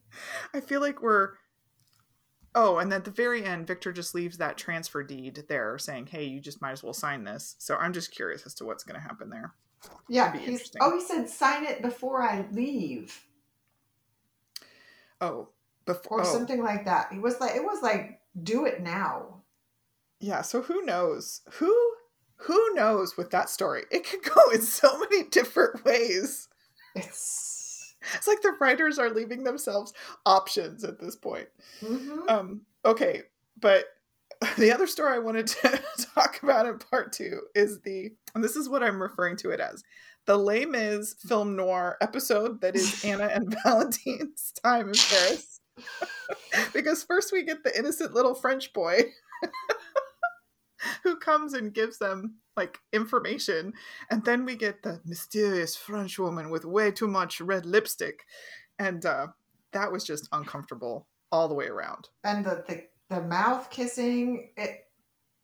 I 0.53 0.61
feel 0.61 0.79
like 0.79 1.01
we're 1.01 1.33
Oh, 2.59 2.79
and 2.79 2.91
at 2.91 3.05
the 3.05 3.11
very 3.11 3.45
end, 3.45 3.67
Victor 3.67 3.93
just 3.93 4.15
leaves 4.15 4.39
that 4.39 4.57
transfer 4.57 5.03
deed 5.03 5.43
there 5.47 5.77
saying, 5.77 6.07
hey, 6.07 6.23
you 6.23 6.39
just 6.41 6.59
might 6.59 6.71
as 6.71 6.81
well 6.81 6.91
sign 6.91 7.23
this. 7.23 7.55
So 7.59 7.75
I'm 7.75 7.93
just 7.93 8.11
curious 8.11 8.47
as 8.47 8.55
to 8.55 8.65
what's 8.65 8.83
going 8.83 8.99
to 8.99 9.07
happen 9.07 9.29
there. 9.29 9.53
Yeah. 10.09 10.35
oh, 10.81 10.97
he 10.97 11.01
said, 11.01 11.29
sign 11.29 11.65
it 11.67 11.83
before 11.83 12.23
I 12.23 12.47
leave. 12.51 13.23
Oh, 15.21 15.49
before. 15.85 16.21
Or 16.21 16.21
oh. 16.21 16.33
something 16.33 16.63
like 16.63 16.85
that. 16.85 17.09
He 17.13 17.19
was 17.19 17.39
like, 17.39 17.55
it 17.55 17.63
was 17.63 17.83
like, 17.83 18.21
do 18.41 18.65
it 18.65 18.81
now. 18.81 19.43
Yeah. 20.19 20.41
So 20.41 20.63
who 20.63 20.81
knows? 20.81 21.41
Who 21.53 21.93
who 22.37 22.73
knows 22.73 23.15
with 23.17 23.29
that 23.29 23.51
story? 23.51 23.83
It 23.91 24.03
could 24.09 24.23
go 24.23 24.49
in 24.51 24.63
so 24.63 24.97
many 24.97 25.23
different 25.29 25.85
ways. 25.85 26.49
It's 26.95 27.56
it's 28.13 28.27
like 28.27 28.41
the 28.41 28.55
writers 28.59 28.99
are 28.99 29.09
leaving 29.09 29.43
themselves 29.43 29.93
options 30.25 30.83
at 30.83 30.99
this 30.99 31.15
point. 31.15 31.47
Mm-hmm. 31.81 32.29
Um, 32.29 32.61
okay, 32.85 33.23
but 33.59 33.85
the 34.57 34.71
other 34.71 34.87
story 34.87 35.15
I 35.15 35.19
wanted 35.19 35.47
to 35.47 35.81
talk 36.15 36.41
about 36.43 36.65
in 36.65 36.79
part 36.79 37.13
two 37.13 37.41
is 37.55 37.81
the, 37.81 38.11
and 38.35 38.43
this 38.43 38.55
is 38.55 38.69
what 38.69 38.83
I'm 38.83 39.01
referring 39.01 39.37
to 39.37 39.51
it 39.51 39.59
as, 39.59 39.83
the 40.25 40.37
Les 40.37 40.65
Mis 40.65 41.15
film 41.25 41.55
noir 41.55 41.97
episode 42.01 42.61
that 42.61 42.75
is 42.75 43.03
Anna 43.05 43.27
and 43.27 43.55
Valentin's 43.63 44.51
time 44.63 44.89
in 44.89 44.95
Paris. 44.95 45.61
because 46.73 47.03
first 47.03 47.31
we 47.31 47.43
get 47.43 47.63
the 47.63 47.77
innocent 47.77 48.13
little 48.13 48.33
French 48.33 48.73
boy 48.73 49.03
who 51.03 51.17
comes 51.17 51.53
and 51.53 51.73
gives 51.73 51.97
them 51.97 52.35
like 52.55 52.79
information. 52.91 53.73
And 54.09 54.25
then 54.25 54.45
we 54.45 54.55
get 54.55 54.83
the 54.83 54.99
mysterious 55.05 55.75
french 55.75 56.17
woman 56.17 56.49
with 56.49 56.65
way 56.65 56.91
too 56.91 57.07
much 57.07 57.39
red 57.39 57.65
lipstick. 57.65 58.25
And 58.79 59.05
uh 59.05 59.27
that 59.73 59.91
was 59.91 60.03
just 60.03 60.27
uncomfortable 60.31 61.07
all 61.31 61.47
the 61.47 61.53
way 61.53 61.67
around. 61.67 62.09
And 62.23 62.43
the 62.43 62.63
the, 62.67 62.83
the 63.09 63.21
mouth 63.21 63.69
kissing 63.69 64.49
it 64.57 64.85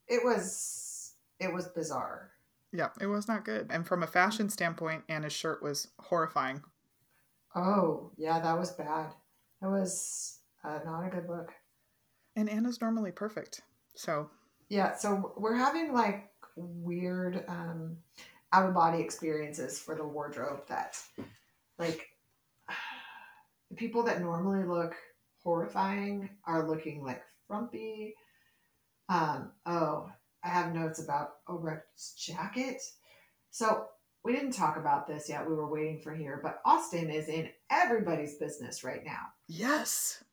it 0.08 0.24
was 0.24 1.14
it 1.40 1.52
was 1.52 1.68
bizarre. 1.68 2.30
Yeah 2.72 2.88
it 3.00 3.06
was 3.06 3.28
not 3.28 3.44
good. 3.44 3.68
And 3.70 3.86
from 3.86 4.02
a 4.02 4.08
fashion 4.08 4.50
standpoint 4.50 5.04
anna's 5.08 5.32
shirt 5.32 5.62
was 5.62 5.88
horrifying. 6.00 6.62
Oh 7.54 8.10
yeah 8.16 8.40
that 8.40 8.58
was 8.58 8.72
bad. 8.72 9.14
That 9.62 9.70
was 9.70 10.40
uh, 10.64 10.80
not 10.84 11.06
a 11.06 11.10
good 11.10 11.28
look. 11.28 11.52
And 12.36 12.50
anna's 12.50 12.80
normally 12.80 13.12
perfect. 13.12 13.62
So 13.94 14.28
yeah, 14.68 14.96
so 14.96 15.32
we're 15.36 15.56
having 15.56 15.92
like 15.92 16.30
weird 16.56 17.44
um, 17.48 17.96
out 18.52 18.68
of 18.68 18.74
body 18.74 19.02
experiences 19.02 19.78
for 19.78 19.94
the 19.94 20.06
wardrobe 20.06 20.66
that, 20.68 20.98
like, 21.78 22.08
the 23.70 23.76
people 23.76 24.02
that 24.04 24.20
normally 24.20 24.64
look 24.64 24.94
horrifying 25.42 26.30
are 26.44 26.68
looking 26.68 27.02
like 27.02 27.22
frumpy. 27.46 28.14
Um, 29.08 29.50
oh, 29.66 30.10
I 30.42 30.48
have 30.48 30.74
notes 30.74 31.02
about 31.02 31.36
Obrecht's 31.48 32.14
jacket. 32.14 32.80
So 33.50 33.86
we 34.24 34.32
didn't 34.32 34.52
talk 34.52 34.76
about 34.76 35.06
this 35.06 35.28
yet. 35.28 35.46
We 35.48 35.54
were 35.54 35.70
waiting 35.70 36.00
for 36.00 36.14
here, 36.14 36.40
but 36.42 36.60
Austin 36.64 37.10
is 37.10 37.28
in 37.28 37.50
everybody's 37.70 38.36
business 38.36 38.82
right 38.82 39.04
now. 39.04 39.26
Yes 39.46 40.24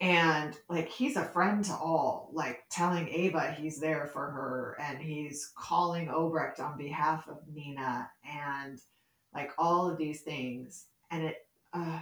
and 0.00 0.56
like 0.68 0.88
he's 0.88 1.16
a 1.16 1.24
friend 1.24 1.64
to 1.64 1.72
all 1.72 2.30
like 2.32 2.64
telling 2.70 3.08
ava 3.08 3.52
he's 3.52 3.78
there 3.78 4.10
for 4.12 4.30
her 4.30 4.76
and 4.80 4.98
he's 4.98 5.52
calling 5.56 6.08
obrecht 6.08 6.58
on 6.58 6.76
behalf 6.76 7.28
of 7.28 7.38
nina 7.52 8.10
and 8.28 8.80
like 9.34 9.50
all 9.58 9.90
of 9.90 9.98
these 9.98 10.22
things. 10.22 10.86
And 11.10 11.24
it 11.24 11.36
uh 11.72 11.98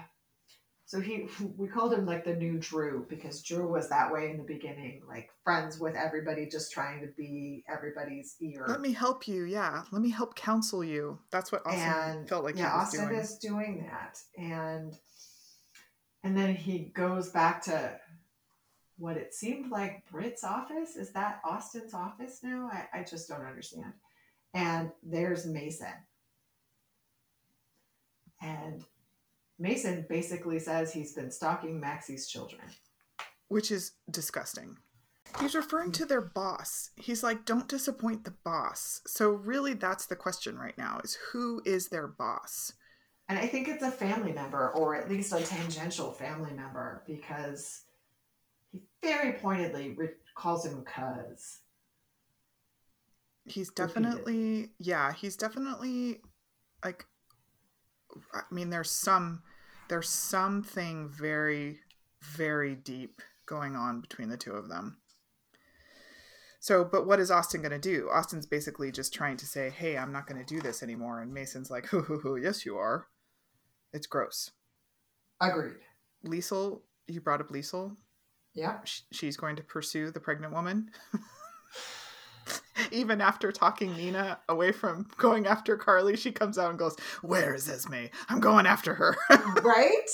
so 0.85 1.00
he 1.00 1.26
we 1.57 1.66
called 1.66 1.92
him 1.92 2.07
like 2.07 2.24
the 2.24 2.35
new 2.35 2.59
drew 2.59 3.07
because 3.09 3.42
drew 3.42 3.66
was 3.66 3.88
that 3.88 4.12
way 4.12 4.31
in 4.31 4.37
the 4.37 4.44
beginning 4.44 5.02
like 5.09 5.31
friends 5.42 5.78
with 5.81 5.96
everybody 5.96 6.46
just 6.46 6.72
trying 6.72 7.00
to 7.00 7.09
be 7.16 7.64
everybody's 7.68 8.37
ear. 8.40 8.66
Let 8.68 8.81
me 8.81 8.92
help 8.92 9.26
you 9.26 9.44
yeah. 9.44 9.83
Let 9.90 10.02
me 10.02 10.11
help 10.11 10.37
counsel 10.37 10.85
you. 10.85 11.18
That's 11.31 11.50
what 11.50 11.66
austin 11.66 12.18
and, 12.18 12.28
felt 12.28 12.44
like 12.44 12.57
yeah 12.57 12.72
austin 12.72 13.09
doing. 13.09 13.20
is 13.20 13.38
doing 13.38 13.90
that. 13.90 14.18
And 14.37 14.98
and 16.22 16.37
then 16.37 16.54
he 16.54 16.90
goes 16.94 17.30
back 17.30 17.62
to 17.64 17.98
what 18.98 19.16
it 19.16 19.35
seemed 19.35 19.70
like 19.70 20.08
Britt's 20.11 20.44
office. 20.44 20.96
Is 20.96 21.12
that 21.12 21.40
Austin's 21.44 21.94
office 21.94 22.40
now? 22.42 22.70
I, 22.72 23.00
I 23.00 23.02
just 23.02 23.28
don't 23.28 23.44
understand. 23.44 23.92
And 24.54 24.92
there's 25.02 25.46
Mason. 25.46 25.88
And 28.40 28.85
Mason 29.58 30.06
basically 30.08 30.58
says 30.58 30.92
he's 30.92 31.14
been 31.14 31.30
stalking 31.30 31.80
Maxie's 31.80 32.28
children. 32.28 32.62
Which 33.48 33.70
is 33.70 33.92
disgusting. 34.11 34.76
He's 35.40 35.54
referring 35.54 35.92
to 35.92 36.04
their 36.04 36.20
boss. 36.20 36.90
He's 36.96 37.22
like, 37.22 37.44
don't 37.44 37.68
disappoint 37.68 38.24
the 38.24 38.35
boss. 38.44 39.00
So, 39.06 39.30
really, 39.30 39.74
that's 39.74 40.06
the 40.06 40.16
question 40.16 40.58
right 40.58 40.76
now 40.76 41.00
is 41.02 41.18
who 41.32 41.62
is 41.64 41.88
their 41.88 42.06
boss? 42.06 42.72
And 43.33 43.40
I 43.40 43.47
think 43.47 43.66
it's 43.66 43.83
a 43.83 43.90
family 43.90 44.31
member, 44.31 44.73
or 44.73 44.95
at 44.95 45.09
least 45.09 45.33
a 45.33 45.40
tangential 45.40 46.12
family 46.12 46.53
member, 46.53 47.03
because 47.07 47.85
he 48.71 48.83
very 49.03 49.33
pointedly 49.38 49.97
calls 50.35 50.66
him 50.66 50.85
cuz. 50.85 51.61
He's 53.47 53.71
definitely, 53.71 54.73
yeah, 54.79 55.14
he's 55.14 55.37
definitely 55.37 56.21
like, 56.85 57.07
I 58.35 58.42
mean, 58.51 58.68
there's 58.68 58.90
some, 58.90 59.42
there's 59.88 60.11
something 60.11 61.09
very, 61.09 61.81
very 62.21 62.75
deep 62.75 63.23
going 63.47 63.77
on 63.77 64.03
between 64.03 64.29
the 64.29 64.37
two 64.37 64.53
of 64.53 64.68
them. 64.68 64.99
So, 66.61 66.85
but 66.85 67.07
what 67.07 67.18
is 67.18 67.31
Austin 67.31 67.62
going 67.62 67.73
to 67.73 67.79
do? 67.79 68.11
Austin's 68.12 68.45
basically 68.45 68.92
just 68.92 69.14
trying 69.14 69.38
to 69.38 69.47
say, 69.47 69.71
hey, 69.71 69.97
I'm 69.97 70.12
not 70.12 70.27
going 70.27 70.38
to 70.38 70.55
do 70.55 70.61
this 70.61 70.83
anymore. 70.83 71.23
And 71.23 71.33
Mason's 71.33 71.71
like, 71.71 71.87
hoo, 71.87 72.03
hoo, 72.03 72.18
hoo, 72.18 72.37
yes, 72.37 72.66
you 72.66 72.77
are. 72.77 73.07
It's 73.92 74.07
gross. 74.07 74.50
Agreed. 75.40 75.81
Liesl, 76.24 76.81
you 77.07 77.20
brought 77.20 77.40
up 77.40 77.50
Liesl. 77.50 77.96
Yeah. 78.55 78.78
She's 79.11 79.37
going 79.37 79.57
to 79.57 79.62
pursue 79.62 80.11
the 80.11 80.20
pregnant 80.20 80.52
woman. 80.52 80.90
Even 82.90 83.20
after 83.20 83.52
talking 83.52 83.96
Nina 83.96 84.40
away 84.48 84.72
from 84.72 85.09
going 85.16 85.46
after 85.46 85.76
Carly, 85.76 86.16
she 86.16 86.33
comes 86.33 86.59
out 86.59 86.70
and 86.70 86.78
goes, 86.78 86.96
Where 87.22 87.55
is 87.55 87.68
Esme? 87.68 88.07
I'm 88.28 88.40
going 88.40 88.66
after 88.66 88.94
her. 88.94 89.16
right? 89.62 90.11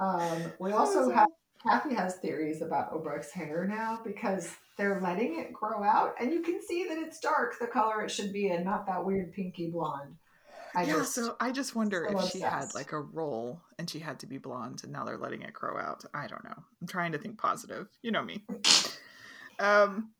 um, 0.00 0.52
we 0.58 0.72
also 0.72 1.10
have 1.10 1.28
Kathy 1.62 1.94
has 1.94 2.16
theories 2.16 2.62
about 2.62 2.92
Obrecht's 2.92 3.32
hair 3.32 3.66
now 3.68 4.00
because 4.04 4.54
they're 4.76 5.00
letting 5.00 5.40
it 5.40 5.52
grow 5.52 5.82
out, 5.82 6.14
and 6.20 6.32
you 6.32 6.40
can 6.40 6.60
see 6.62 6.86
that 6.88 6.98
it's 6.98 7.18
dark, 7.18 7.58
the 7.58 7.66
color 7.66 8.02
it 8.02 8.10
should 8.10 8.32
be 8.32 8.48
in, 8.48 8.64
not 8.64 8.86
that 8.86 9.04
weird 9.04 9.32
pinky 9.32 9.70
blonde. 9.70 10.14
I 10.78 10.82
yeah, 10.82 10.92
just, 10.92 11.14
so 11.14 11.36
I 11.40 11.50
just 11.50 11.74
wonder 11.74 12.04
so 12.04 12.10
if 12.10 12.14
obsessed. 12.14 12.32
she 12.32 12.40
had 12.40 12.74
like 12.74 12.92
a 12.92 13.00
role 13.00 13.60
and 13.80 13.90
she 13.90 13.98
had 13.98 14.20
to 14.20 14.26
be 14.26 14.38
blonde, 14.38 14.82
and 14.84 14.92
now 14.92 15.04
they're 15.04 15.18
letting 15.18 15.42
it 15.42 15.52
grow 15.52 15.76
out. 15.76 16.04
I 16.14 16.28
don't 16.28 16.44
know. 16.44 16.54
I'm 16.80 16.86
trying 16.86 17.10
to 17.12 17.18
think 17.18 17.36
positive. 17.36 17.88
You 18.02 18.12
know 18.12 18.22
me. 18.22 18.44
um, 19.58 20.10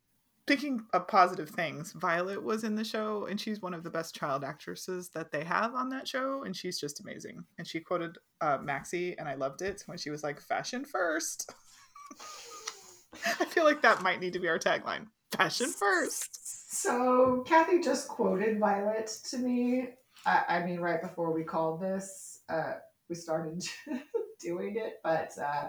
Speaking 0.49 0.83
of 0.95 1.07
positive 1.07 1.51
things, 1.51 1.93
Violet 1.93 2.43
was 2.43 2.65
in 2.65 2.75
the 2.75 2.83
show 2.83 3.27
and 3.27 3.39
she's 3.39 3.61
one 3.61 3.75
of 3.75 3.85
the 3.85 3.91
best 3.91 4.15
child 4.15 4.43
actresses 4.45 5.11
that 5.11 5.31
they 5.31 5.45
have 5.45 5.75
on 5.75 5.91
that 5.91 6.09
show 6.09 6.43
and 6.43 6.57
she's 6.57 6.81
just 6.81 7.01
amazing. 7.01 7.45
And 7.59 7.69
she 7.69 7.81
quoted 7.81 8.17
uh, 8.41 8.57
Maxie 8.57 9.15
and 9.19 9.29
I 9.29 9.35
loved 9.35 9.61
it 9.61 9.83
when 9.85 9.99
she 9.99 10.09
was 10.09 10.23
like, 10.23 10.41
fashion 10.41 10.87
first. 10.87 11.53
I 13.27 13.45
feel 13.45 13.65
like 13.65 13.83
that 13.83 14.03
might 14.03 14.21
need 14.21 14.33
to 14.33 14.39
be 14.39 14.49
our 14.49 14.59
tagline 14.59 15.09
fashion 15.37 15.69
first. 15.69 16.75
So 16.75 17.45
Kathy 17.47 17.83
just 17.83 18.09
quoted 18.09 18.59
Violet 18.59 19.11
to 19.29 19.37
me. 19.37 19.91
I, 20.29 20.59
I 20.59 20.63
mean, 20.65 20.81
right 20.81 21.01
before 21.01 21.33
we 21.33 21.43
called 21.43 21.81
this, 21.81 22.41
uh, 22.51 22.75
we 23.09 23.15
started 23.15 23.65
doing 24.41 24.77
it, 24.77 25.01
but 25.03 25.33
uh, 25.41 25.69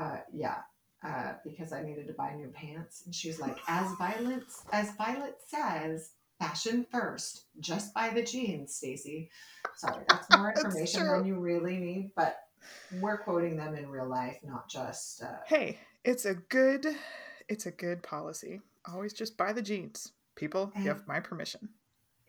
uh, 0.00 0.16
yeah, 0.32 0.58
uh, 1.04 1.34
because 1.44 1.72
I 1.72 1.82
needed 1.82 2.06
to 2.06 2.14
buy 2.14 2.32
new 2.34 2.48
pants. 2.48 3.02
And 3.04 3.14
she 3.14 3.28
was 3.28 3.38
like, 3.38 3.58
as 3.68 3.92
Violet 3.98 4.44
as 4.72 4.92
Violet 4.96 5.36
says, 5.46 6.12
fashion 6.40 6.86
first. 6.90 7.44
Just 7.60 7.92
buy 7.92 8.08
the 8.08 8.22
jeans, 8.22 8.74
Stacy. 8.74 9.30
Sorry, 9.76 10.04
that's 10.08 10.26
more 10.34 10.50
information 10.50 11.04
that's 11.04 11.18
than 11.18 11.26
you 11.26 11.38
really 11.38 11.76
need, 11.76 12.12
but 12.16 12.38
we're 13.00 13.18
quoting 13.18 13.56
them 13.56 13.74
in 13.74 13.90
real 13.90 14.08
life, 14.08 14.38
not 14.42 14.70
just. 14.70 15.22
Uh, 15.22 15.36
hey, 15.46 15.78
it's 16.02 16.24
a 16.24 16.34
good, 16.34 16.86
it's 17.48 17.66
a 17.66 17.70
good 17.70 18.02
policy. 18.02 18.62
Always 18.90 19.12
just 19.12 19.36
buy 19.36 19.52
the 19.52 19.62
jeans, 19.62 20.12
people. 20.34 20.72
You 20.76 20.88
have 20.88 21.06
my 21.06 21.20
permission. 21.20 21.68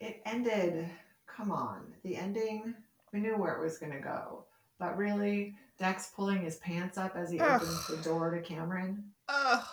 It 0.03 0.21
ended. 0.25 0.89
Come 1.27 1.49
on, 1.49 1.93
the 2.03 2.17
ending. 2.17 2.75
We 3.13 3.21
knew 3.21 3.37
where 3.37 3.55
it 3.55 3.63
was 3.63 3.77
going 3.77 3.93
to 3.93 3.99
go, 3.99 4.43
but 4.77 4.97
really, 4.97 5.55
Dex 5.79 6.11
pulling 6.13 6.41
his 6.41 6.57
pants 6.57 6.97
up 6.97 7.15
as 7.15 7.31
he 7.31 7.39
Ugh. 7.39 7.61
opens 7.61 7.87
the 7.87 7.97
door 7.97 8.31
to 8.31 8.41
Cameron. 8.41 9.11
Ugh. 9.29 9.63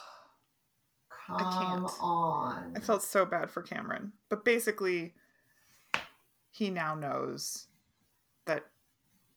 Come 1.26 1.36
I 1.36 1.88
on. 2.00 2.74
I 2.76 2.80
felt 2.80 3.02
so 3.02 3.26
bad 3.26 3.50
for 3.50 3.62
Cameron. 3.62 4.12
But 4.28 4.44
basically, 4.44 5.14
he 6.50 6.70
now 6.70 6.94
knows 6.94 7.66
that 8.46 8.66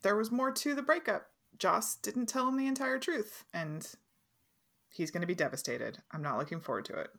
there 0.03 0.15
was 0.15 0.31
more 0.31 0.51
to 0.51 0.75
the 0.75 0.83
breakup. 0.83 1.27
Joss 1.57 1.95
didn't 1.95 2.27
tell 2.27 2.47
him 2.47 2.57
the 2.57 2.67
entire 2.67 2.99
truth, 2.99 3.45
and 3.51 3.87
he's 4.89 5.09
going 5.09 5.21
to 5.21 5.27
be 5.27 5.35
devastated. 5.35 5.99
I'm 6.11 6.21
not 6.21 6.37
looking 6.37 6.59
forward 6.59 6.85
to 6.85 6.99
it. 6.99 7.09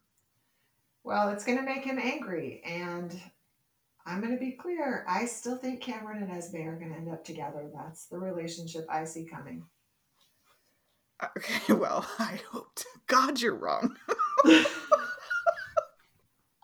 Well, 1.03 1.31
it's 1.31 1.45
going 1.45 1.59
to 1.59 1.65
make 1.65 1.85
him 1.85 1.99
angry, 1.99 2.63
and 2.65 3.21
I'm 4.07 4.21
going 4.21 4.33
to 4.33 4.39
be 4.39 4.53
clear. 4.53 5.05
I 5.09 5.25
still 5.25 5.57
think 5.57 5.81
Cameron 5.81 6.23
and 6.23 6.31
Esme 6.31 6.57
are 6.59 6.79
going 6.79 6.91
to 6.91 6.97
end 6.97 7.11
up 7.11 7.25
together. 7.25 7.71
That's 7.75 8.07
the 8.07 8.19
relationship 8.19 8.87
I 8.91 9.05
see 9.05 9.25
coming. 9.25 9.65
Okay, 11.23 11.73
well, 11.73 12.07
I 12.19 12.41
hope 12.51 12.75
to 12.77 12.87
God 13.07 13.41
you're 13.41 13.57
wrong. 13.57 13.97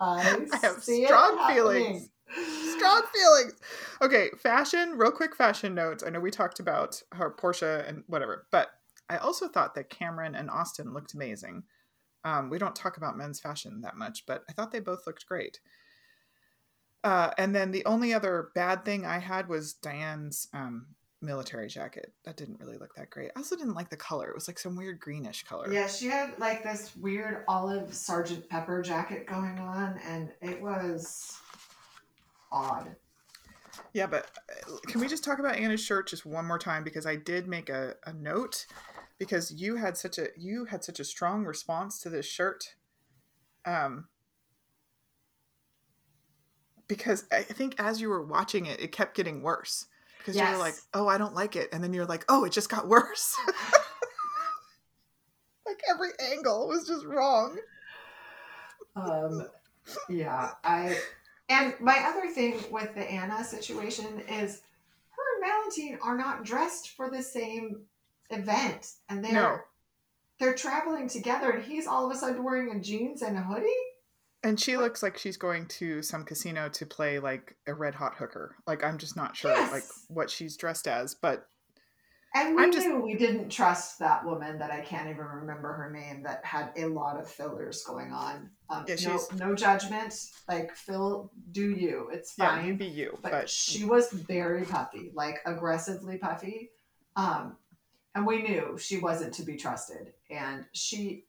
I, 0.01 0.47
I 0.53 0.57
have 0.63 0.83
strong 0.83 1.55
feelings. 1.55 2.09
Strong 2.77 3.03
feelings. 3.15 3.55
Okay, 4.03 4.31
fashion, 4.39 4.97
real 4.97 5.11
quick 5.11 5.35
fashion 5.35 5.75
notes. 5.75 6.03
I 6.07 6.11
know 6.11 6.21
we 6.21 6.31
talked 6.31 6.61
about 6.61 7.03
her 7.13 7.31
Portia 7.31 7.85
and 7.87 8.05
whatever, 8.07 8.47
but 8.51 8.69
I 9.09 9.17
also 9.19 9.49
thought 9.49 9.75
that 9.75 9.91
Cameron 9.91 10.35
and 10.35 10.51
Austin 10.51 10.95
looked 10.95 11.15
amazing. 11.15 11.65
Um, 12.25 12.51
we 12.51 12.59
don't 12.59 12.77
talk 12.77 12.97
about 12.97 13.17
men's 13.17 13.41
fashion 13.41 13.81
that 13.83 13.97
much, 13.97 14.25
but 14.27 14.45
I 14.49 14.53
thought 14.53 14.73
they 14.73 14.81
both 14.81 15.07
looked 15.07 15.27
great. 15.27 15.61
Uh, 17.03 17.31
and 17.39 17.55
then 17.55 17.71
the 17.71 17.85
only 17.87 18.13
other 18.13 18.51
bad 18.55 18.85
thing 18.85 19.07
I 19.07 19.19
had 19.19 19.49
was 19.49 19.73
Diane's 19.73 20.49
um, 20.53 20.87
military 21.23 21.69
jacket. 21.69 22.13
That 22.25 22.37
didn't 22.37 22.61
really 22.61 22.79
look 22.79 22.95
that 22.97 23.11
great. 23.11 23.31
I 23.35 23.39
also 23.39 23.57
didn't 23.57 23.75
like 23.75 23.91
the 23.91 23.97
color. 23.97 24.29
It 24.29 24.35
was 24.35 24.49
like 24.49 24.59
some 24.59 24.77
weird 24.77 25.01
greenish 25.01 25.45
color. 25.45 25.73
Yeah, 25.73 25.87
she 25.87 26.07
had 26.07 26.39
like 26.39 26.63
this 26.63 26.95
weird 26.97 27.45
olive 27.49 27.95
Sergeant 27.95 28.49
Pepper 28.49 28.83
jacket 28.83 29.27
going 29.27 29.59
on, 29.59 29.99
and 30.07 30.31
it 30.43 30.61
was 30.61 31.39
odd. 32.53 32.95
Yeah, 33.93 34.07
but 34.07 34.31
uh, 34.49 34.77
can 34.87 35.01
we 35.01 35.09
just 35.09 35.25
talk 35.25 35.39
about 35.39 35.57
Anna's 35.57 35.81
shirt 35.81 36.09
just 36.09 36.27
one 36.27 36.47
more 36.47 36.59
time 36.59 36.85
because 36.85 37.07
I 37.07 37.17
did 37.17 37.47
make 37.47 37.69
a, 37.69 37.95
a 38.05 38.13
note 38.13 38.67
because 39.19 39.51
you 39.53 39.77
had 39.77 39.97
such 39.97 40.19
a 40.19 40.29
you 40.37 40.67
had 40.67 40.85
such 40.85 41.01
a 41.01 41.05
strong 41.05 41.45
response 41.45 42.01
to 42.01 42.11
this 42.11 42.27
shirt. 42.27 42.75
Um, 43.65 44.09
because 46.91 47.25
I 47.31 47.43
think 47.43 47.77
as 47.79 48.01
you 48.01 48.09
were 48.09 48.21
watching 48.21 48.67
it, 48.67 48.81
it 48.81 48.91
kept 48.91 49.15
getting 49.15 49.43
worse 49.43 49.87
because 50.19 50.35
yes. 50.35 50.49
you 50.49 50.57
were 50.57 50.61
like, 50.61 50.75
"Oh, 50.93 51.07
I 51.07 51.19
don't 51.19 51.37
like 51.37 51.55
it," 51.55 51.69
and 51.73 51.85
then 51.85 51.93
you're 51.93 52.05
like, 52.05 52.25
"Oh, 52.29 52.45
it 52.45 52.51
just 52.51 52.69
got 52.69 52.89
worse." 52.89 53.37
like 55.67 55.81
every 55.89 56.11
angle 56.33 56.67
was 56.67 56.89
just 56.89 57.07
wrong. 57.07 57.57
Um, 58.97 59.47
yeah, 60.09 60.51
I 60.65 60.99
and 61.49 61.75
my 61.79 61.97
other 62.09 62.29
thing 62.29 62.59
with 62.73 62.93
the 62.97 63.09
Anna 63.09 63.45
situation 63.45 64.25
is 64.29 64.63
her 65.11 65.23
and 65.37 65.45
Valentin 65.47 65.99
are 66.03 66.19
not 66.19 66.45
dressed 66.45 66.97
for 66.97 67.09
the 67.09 67.23
same 67.23 67.83
event, 68.31 68.95
and 69.09 69.25
they're 69.25 69.33
no. 69.33 69.61
they're 70.41 70.57
traveling 70.57 71.09
together, 71.09 71.53
and 71.53 71.63
he's 71.63 71.87
all 71.87 72.11
of 72.11 72.17
a 72.17 72.19
sudden 72.19 72.43
wearing 72.43 72.73
a 72.73 72.81
jeans 72.81 73.23
and 73.23 73.39
a 73.39 73.43
hoodie. 73.43 73.90
And 74.43 74.59
she 74.59 74.77
looks 74.77 75.03
like 75.03 75.19
she's 75.19 75.37
going 75.37 75.67
to 75.67 76.01
some 76.03 76.25
casino 76.25 76.69
to 76.71 76.87
play 76.87 77.19
like 77.19 77.57
a 77.67 77.75
red 77.75 77.95
hot 77.95 78.15
hooker. 78.17 78.57
Like 78.67 78.83
I'm 78.83 78.97
just 78.97 79.17
not 79.17 79.37
sure 79.37 79.51
yes. 79.51 79.73
like 79.73 79.85
what 80.09 80.31
she's 80.31 80.57
dressed 80.57 80.89
as, 80.89 81.15
but 81.15 81.47
and 82.33 82.55
we 82.55 82.63
I'm 82.63 82.71
knew 82.71 83.01
we 83.01 83.15
didn't 83.15 83.51
trust 83.51 83.99
that 83.99 84.25
woman 84.25 84.59
that 84.61 84.71
I 84.71 84.81
can't 84.81 85.11
even 85.11 85.25
remember 85.25 85.73
her 85.73 85.91
name 85.91 86.23
that 86.23 86.45
had 86.45 86.71
a 86.77 86.87
lot 86.87 87.19
of 87.19 87.29
fillers 87.29 87.83
going 87.83 88.13
on. 88.13 88.51
Um, 88.69 88.85
yeah, 88.87 88.95
no, 89.05 89.21
no 89.49 89.55
judgment. 89.55 90.15
Like 90.49 90.75
Phil, 90.77 91.33
do 91.51 91.71
you? 91.71 92.09
It's 92.13 92.33
fine. 92.33 92.67
Yeah, 92.67 92.73
be 92.75 92.87
you. 92.87 93.19
But, 93.21 93.33
but 93.33 93.51
she 93.51 93.85
was 93.85 94.13
very 94.13 94.65
puffy, 94.65 95.11
like 95.13 95.41
aggressively 95.45 96.19
puffy. 96.19 96.71
Um, 97.17 97.57
and 98.15 98.25
we 98.25 98.43
knew 98.43 98.79
she 98.79 98.99
wasn't 98.99 99.35
to 99.35 99.43
be 99.43 99.57
trusted. 99.57 100.13
And 100.31 100.67
she 100.73 101.25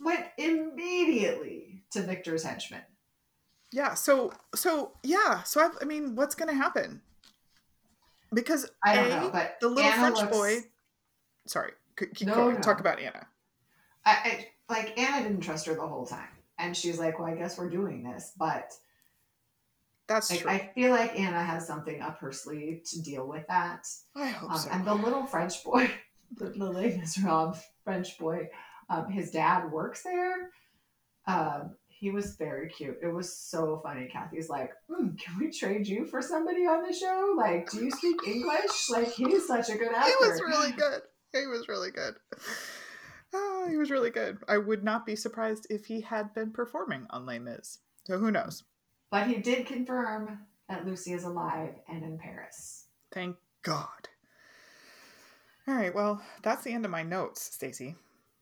went 0.00 0.26
immediately 0.36 1.67
to 1.92 2.02
Victor's 2.02 2.44
henchman. 2.44 2.82
Yeah. 3.72 3.94
So 3.94 4.32
so 4.54 4.92
yeah. 5.02 5.42
So 5.42 5.60
I, 5.60 5.70
I 5.82 5.84
mean, 5.84 6.14
what's 6.14 6.34
going 6.34 6.48
to 6.48 6.54
happen? 6.54 7.00
Because 8.32 8.70
I 8.84 8.94
don't 8.94 9.06
a, 9.06 9.20
know, 9.20 9.30
but 9.30 9.56
the 9.60 9.68
little 9.68 9.90
Anna 9.90 10.00
French 10.00 10.16
looks... 10.18 10.36
boy. 10.36 10.56
Sorry, 11.46 11.72
keep 11.96 12.26
no, 12.26 12.34
going. 12.34 12.54
No. 12.56 12.60
Talk 12.60 12.80
about 12.80 13.00
Anna. 13.00 13.26
I, 14.04 14.46
I 14.70 14.72
like 14.72 14.98
Anna 14.98 15.26
didn't 15.26 15.42
trust 15.42 15.66
her 15.66 15.74
the 15.74 15.86
whole 15.86 16.06
time, 16.06 16.28
and 16.58 16.76
she's 16.76 16.98
like, 16.98 17.18
"Well, 17.18 17.28
I 17.28 17.34
guess 17.34 17.58
we're 17.58 17.70
doing 17.70 18.02
this," 18.02 18.32
but. 18.38 18.72
That's 20.06 20.30
like, 20.30 20.40
true. 20.40 20.50
I 20.50 20.70
feel 20.74 20.90
like 20.90 21.20
Anna 21.20 21.42
has 21.42 21.66
something 21.66 22.00
up 22.00 22.18
her 22.20 22.32
sleeve 22.32 22.82
to 22.84 23.02
deal 23.02 23.28
with 23.28 23.46
that. 23.48 23.86
I 24.16 24.28
hope 24.28 24.52
um, 24.52 24.56
so. 24.56 24.70
And 24.70 24.86
the 24.86 24.94
little 24.94 25.26
French 25.26 25.62
boy, 25.62 25.90
the, 26.38 26.46
the 26.46 26.64
Les 26.64 27.18
Rob 27.18 27.58
French 27.84 28.16
boy, 28.16 28.48
um, 28.88 29.10
his 29.10 29.30
dad 29.30 29.70
works 29.70 30.02
there. 30.02 30.48
Um, 31.28 31.76
he 31.88 32.10
was 32.10 32.36
very 32.36 32.68
cute. 32.68 32.96
It 33.02 33.12
was 33.12 33.36
so 33.36 33.80
funny. 33.82 34.08
Kathy's 34.10 34.48
like, 34.48 34.72
mm, 34.90 35.18
"Can 35.18 35.38
we 35.38 35.50
trade 35.50 35.86
you 35.86 36.06
for 36.06 36.22
somebody 36.22 36.66
on 36.66 36.82
the 36.82 36.92
show? 36.92 37.34
Like, 37.36 37.70
do 37.70 37.84
you 37.84 37.90
speak 37.90 38.16
English? 38.26 38.88
Like, 38.90 39.08
he's 39.08 39.46
such 39.46 39.68
a 39.68 39.76
good 39.76 39.92
actor." 39.92 40.10
He 40.10 40.28
was 40.28 40.40
really 40.40 40.72
good. 40.76 41.02
He 41.32 41.46
was 41.46 41.68
really 41.68 41.90
good. 41.90 42.14
Oh, 43.34 43.66
he 43.68 43.76
was 43.76 43.90
really 43.90 44.10
good. 44.10 44.38
I 44.48 44.58
would 44.58 44.82
not 44.82 45.04
be 45.04 45.16
surprised 45.16 45.66
if 45.68 45.86
he 45.86 46.00
had 46.00 46.32
been 46.34 46.50
performing 46.50 47.06
on 47.10 47.26
Les 47.26 47.38
Mis. 47.38 47.78
So 48.04 48.18
who 48.18 48.30
knows? 48.30 48.64
But 49.10 49.26
he 49.26 49.36
did 49.36 49.66
confirm 49.66 50.46
that 50.68 50.86
Lucy 50.86 51.12
is 51.12 51.24
alive 51.24 51.74
and 51.88 52.02
in 52.02 52.18
Paris. 52.18 52.86
Thank 53.12 53.36
God. 53.62 54.08
All 55.66 55.74
right, 55.74 55.94
well, 55.94 56.22
that's 56.42 56.64
the 56.64 56.72
end 56.72 56.86
of 56.86 56.90
my 56.90 57.02
notes, 57.02 57.42
Stacy. 57.42 57.96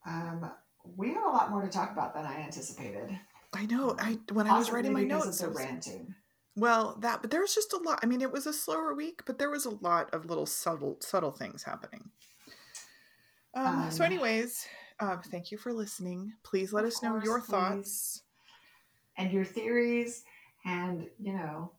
Um, 0.07 0.49
we 0.97 1.13
have 1.15 1.25
a 1.25 1.29
lot 1.29 1.51
more 1.51 1.63
to 1.63 1.69
talk 1.69 1.93
about 1.93 2.15
than 2.15 2.25
I 2.25 2.37
anticipated. 2.41 3.19
I 3.53 3.67
know. 3.67 3.97
I 3.99 4.19
when 4.33 4.47
I 4.47 4.59
was 4.59 4.71
writing 4.71 4.93
my 4.93 5.05
notes, 5.05 5.41
of 5.41 5.53
the 5.53 5.59
ranting. 5.59 6.15
Well, 6.57 6.97
that 7.01 7.23
but 7.23 7.31
there 7.31 7.41
was 7.41 7.55
just 7.55 7.73
a 7.73 7.79
lot. 7.79 8.01
I 8.03 8.07
mean, 8.07 8.23
it 8.23 8.33
was 8.33 8.47
a 8.47 8.53
slower 8.53 8.95
week, 8.95 9.23
but 9.27 9.39
there 9.39 9.51
was 9.51 9.67
a 9.67 9.71
lot 9.71 10.13
of 10.15 10.27
little 10.27 10.47
subtle 10.47 10.99
subtle 11.01 11.33
things 11.33 11.63
happening. 11.63 12.11
Um, 13.55 13.67
um, 13.67 13.91
so, 13.91 14.05
anyways, 14.05 14.67
uh, 15.01 15.17
thank 15.31 15.51
you 15.51 15.59
for 15.59 15.73
listening. 15.73 16.33
Please 16.43 16.73
let 16.73 16.85
us 16.85 17.03
know 17.03 17.21
your 17.23 17.41
please. 17.41 17.51
thoughts 17.51 18.23
and 19.17 19.33
your 19.33 19.45
theories, 19.45 20.25
and 20.65 21.07
you 21.19 21.33
know, 21.33 21.73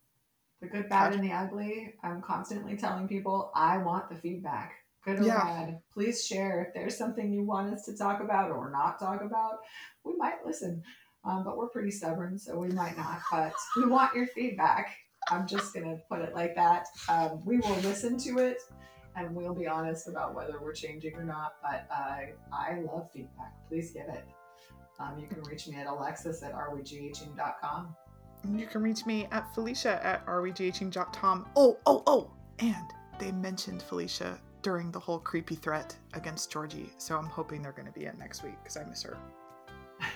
the 0.62 0.68
good, 0.68 0.90
bad, 0.90 1.14
and 1.14 1.24
the 1.24 1.32
ugly. 1.32 1.94
I'm 2.04 2.22
constantly 2.22 2.78
telling 2.78 3.08
people 3.08 3.52
I 3.56 3.78
want 3.78 4.10
the 4.10 4.16
feedback, 4.16 4.74
good 5.08 5.22
or 5.22 5.26
yeah. 5.26 5.44
bad. 5.44 5.80
Please 5.94 6.26
share 6.26 6.64
if 6.64 6.74
there's 6.74 6.98
something 6.98 7.32
you 7.32 7.44
want 7.44 7.74
us 7.74 7.86
to 7.86 7.96
talk 7.96 8.22
about 8.22 8.52
or 8.52 8.70
not 8.70 9.00
talk 9.00 9.22
about. 9.22 9.60
We 10.04 10.16
might 10.18 10.46
listen, 10.46 10.84
um, 11.24 11.44
but 11.44 11.58
we're 11.58 11.70
pretty 11.70 11.92
stubborn, 11.92 12.38
so 12.38 12.60
we 12.60 12.70
might 12.70 12.98
not. 12.98 13.20
But 13.32 13.54
we 13.76 13.86
want 13.86 14.14
your 14.16 14.28
feedback. 14.28 14.96
I'm 15.30 15.48
just 15.48 15.74
gonna 15.74 15.98
put 16.10 16.20
it 16.20 16.34
like 16.36 16.56
that. 16.56 16.88
Um, 17.10 17.42
we 17.46 17.58
will 17.58 17.76
listen 17.78 18.18
to 18.20 18.40
it 18.40 18.62
and 19.16 19.36
we'll 19.36 19.56
be 19.56 19.68
honest 19.68 20.08
about 20.08 20.36
whether 20.36 20.60
we're 20.62 20.74
changing 20.74 21.16
or 21.16 21.24
not. 21.24 21.56
But 21.62 21.88
I 21.92 22.34
I 22.54 22.80
love 22.82 23.10
feedback. 23.12 23.54
Please 23.68 23.92
give 23.92 24.08
it. 24.10 24.26
Um, 25.00 25.20
you 25.20 25.28
can 25.28 25.42
reach 25.44 25.68
me 25.68 25.78
at 25.78 25.88
alexis 25.88 26.44
at 26.44 26.54
areweghing.com. 26.54 27.96
You 28.54 28.68
can 28.68 28.82
reach 28.82 29.06
me 29.06 29.28
at 29.32 29.54
Felicia 29.54 30.04
at 30.06 30.26
areweghing.com. 30.26 31.48
Oh, 31.56 31.78
oh, 31.86 32.04
oh! 32.08 32.32
And 32.60 32.86
they 33.20 33.32
mentioned 33.32 33.82
Felicia 33.82 34.40
during 34.62 34.92
the 34.92 35.00
whole 35.00 35.20
creepy 35.20 35.56
threat 35.56 35.96
against 36.14 36.52
Georgie, 36.52 36.92
so 36.98 37.18
I'm 37.18 37.26
hoping 37.26 37.62
they're 37.62 37.72
going 37.72 37.88
to 37.88 38.00
be 38.00 38.06
in 38.06 38.18
next 38.18 38.44
week 38.44 38.56
because 38.64 38.78
I 38.78 38.84
miss 38.84 39.04
her. 39.04 39.18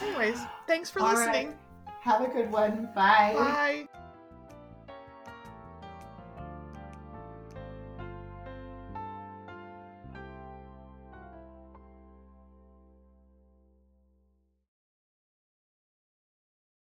Anyways, 0.00 0.38
thanks 0.66 0.90
for 0.90 1.00
All 1.00 1.10
listening. 1.10 1.48
Right. 1.48 1.56
Have 2.00 2.22
a 2.22 2.28
good 2.28 2.50
one. 2.50 2.88
Bye. 2.94 3.34
Bye. 3.36 3.88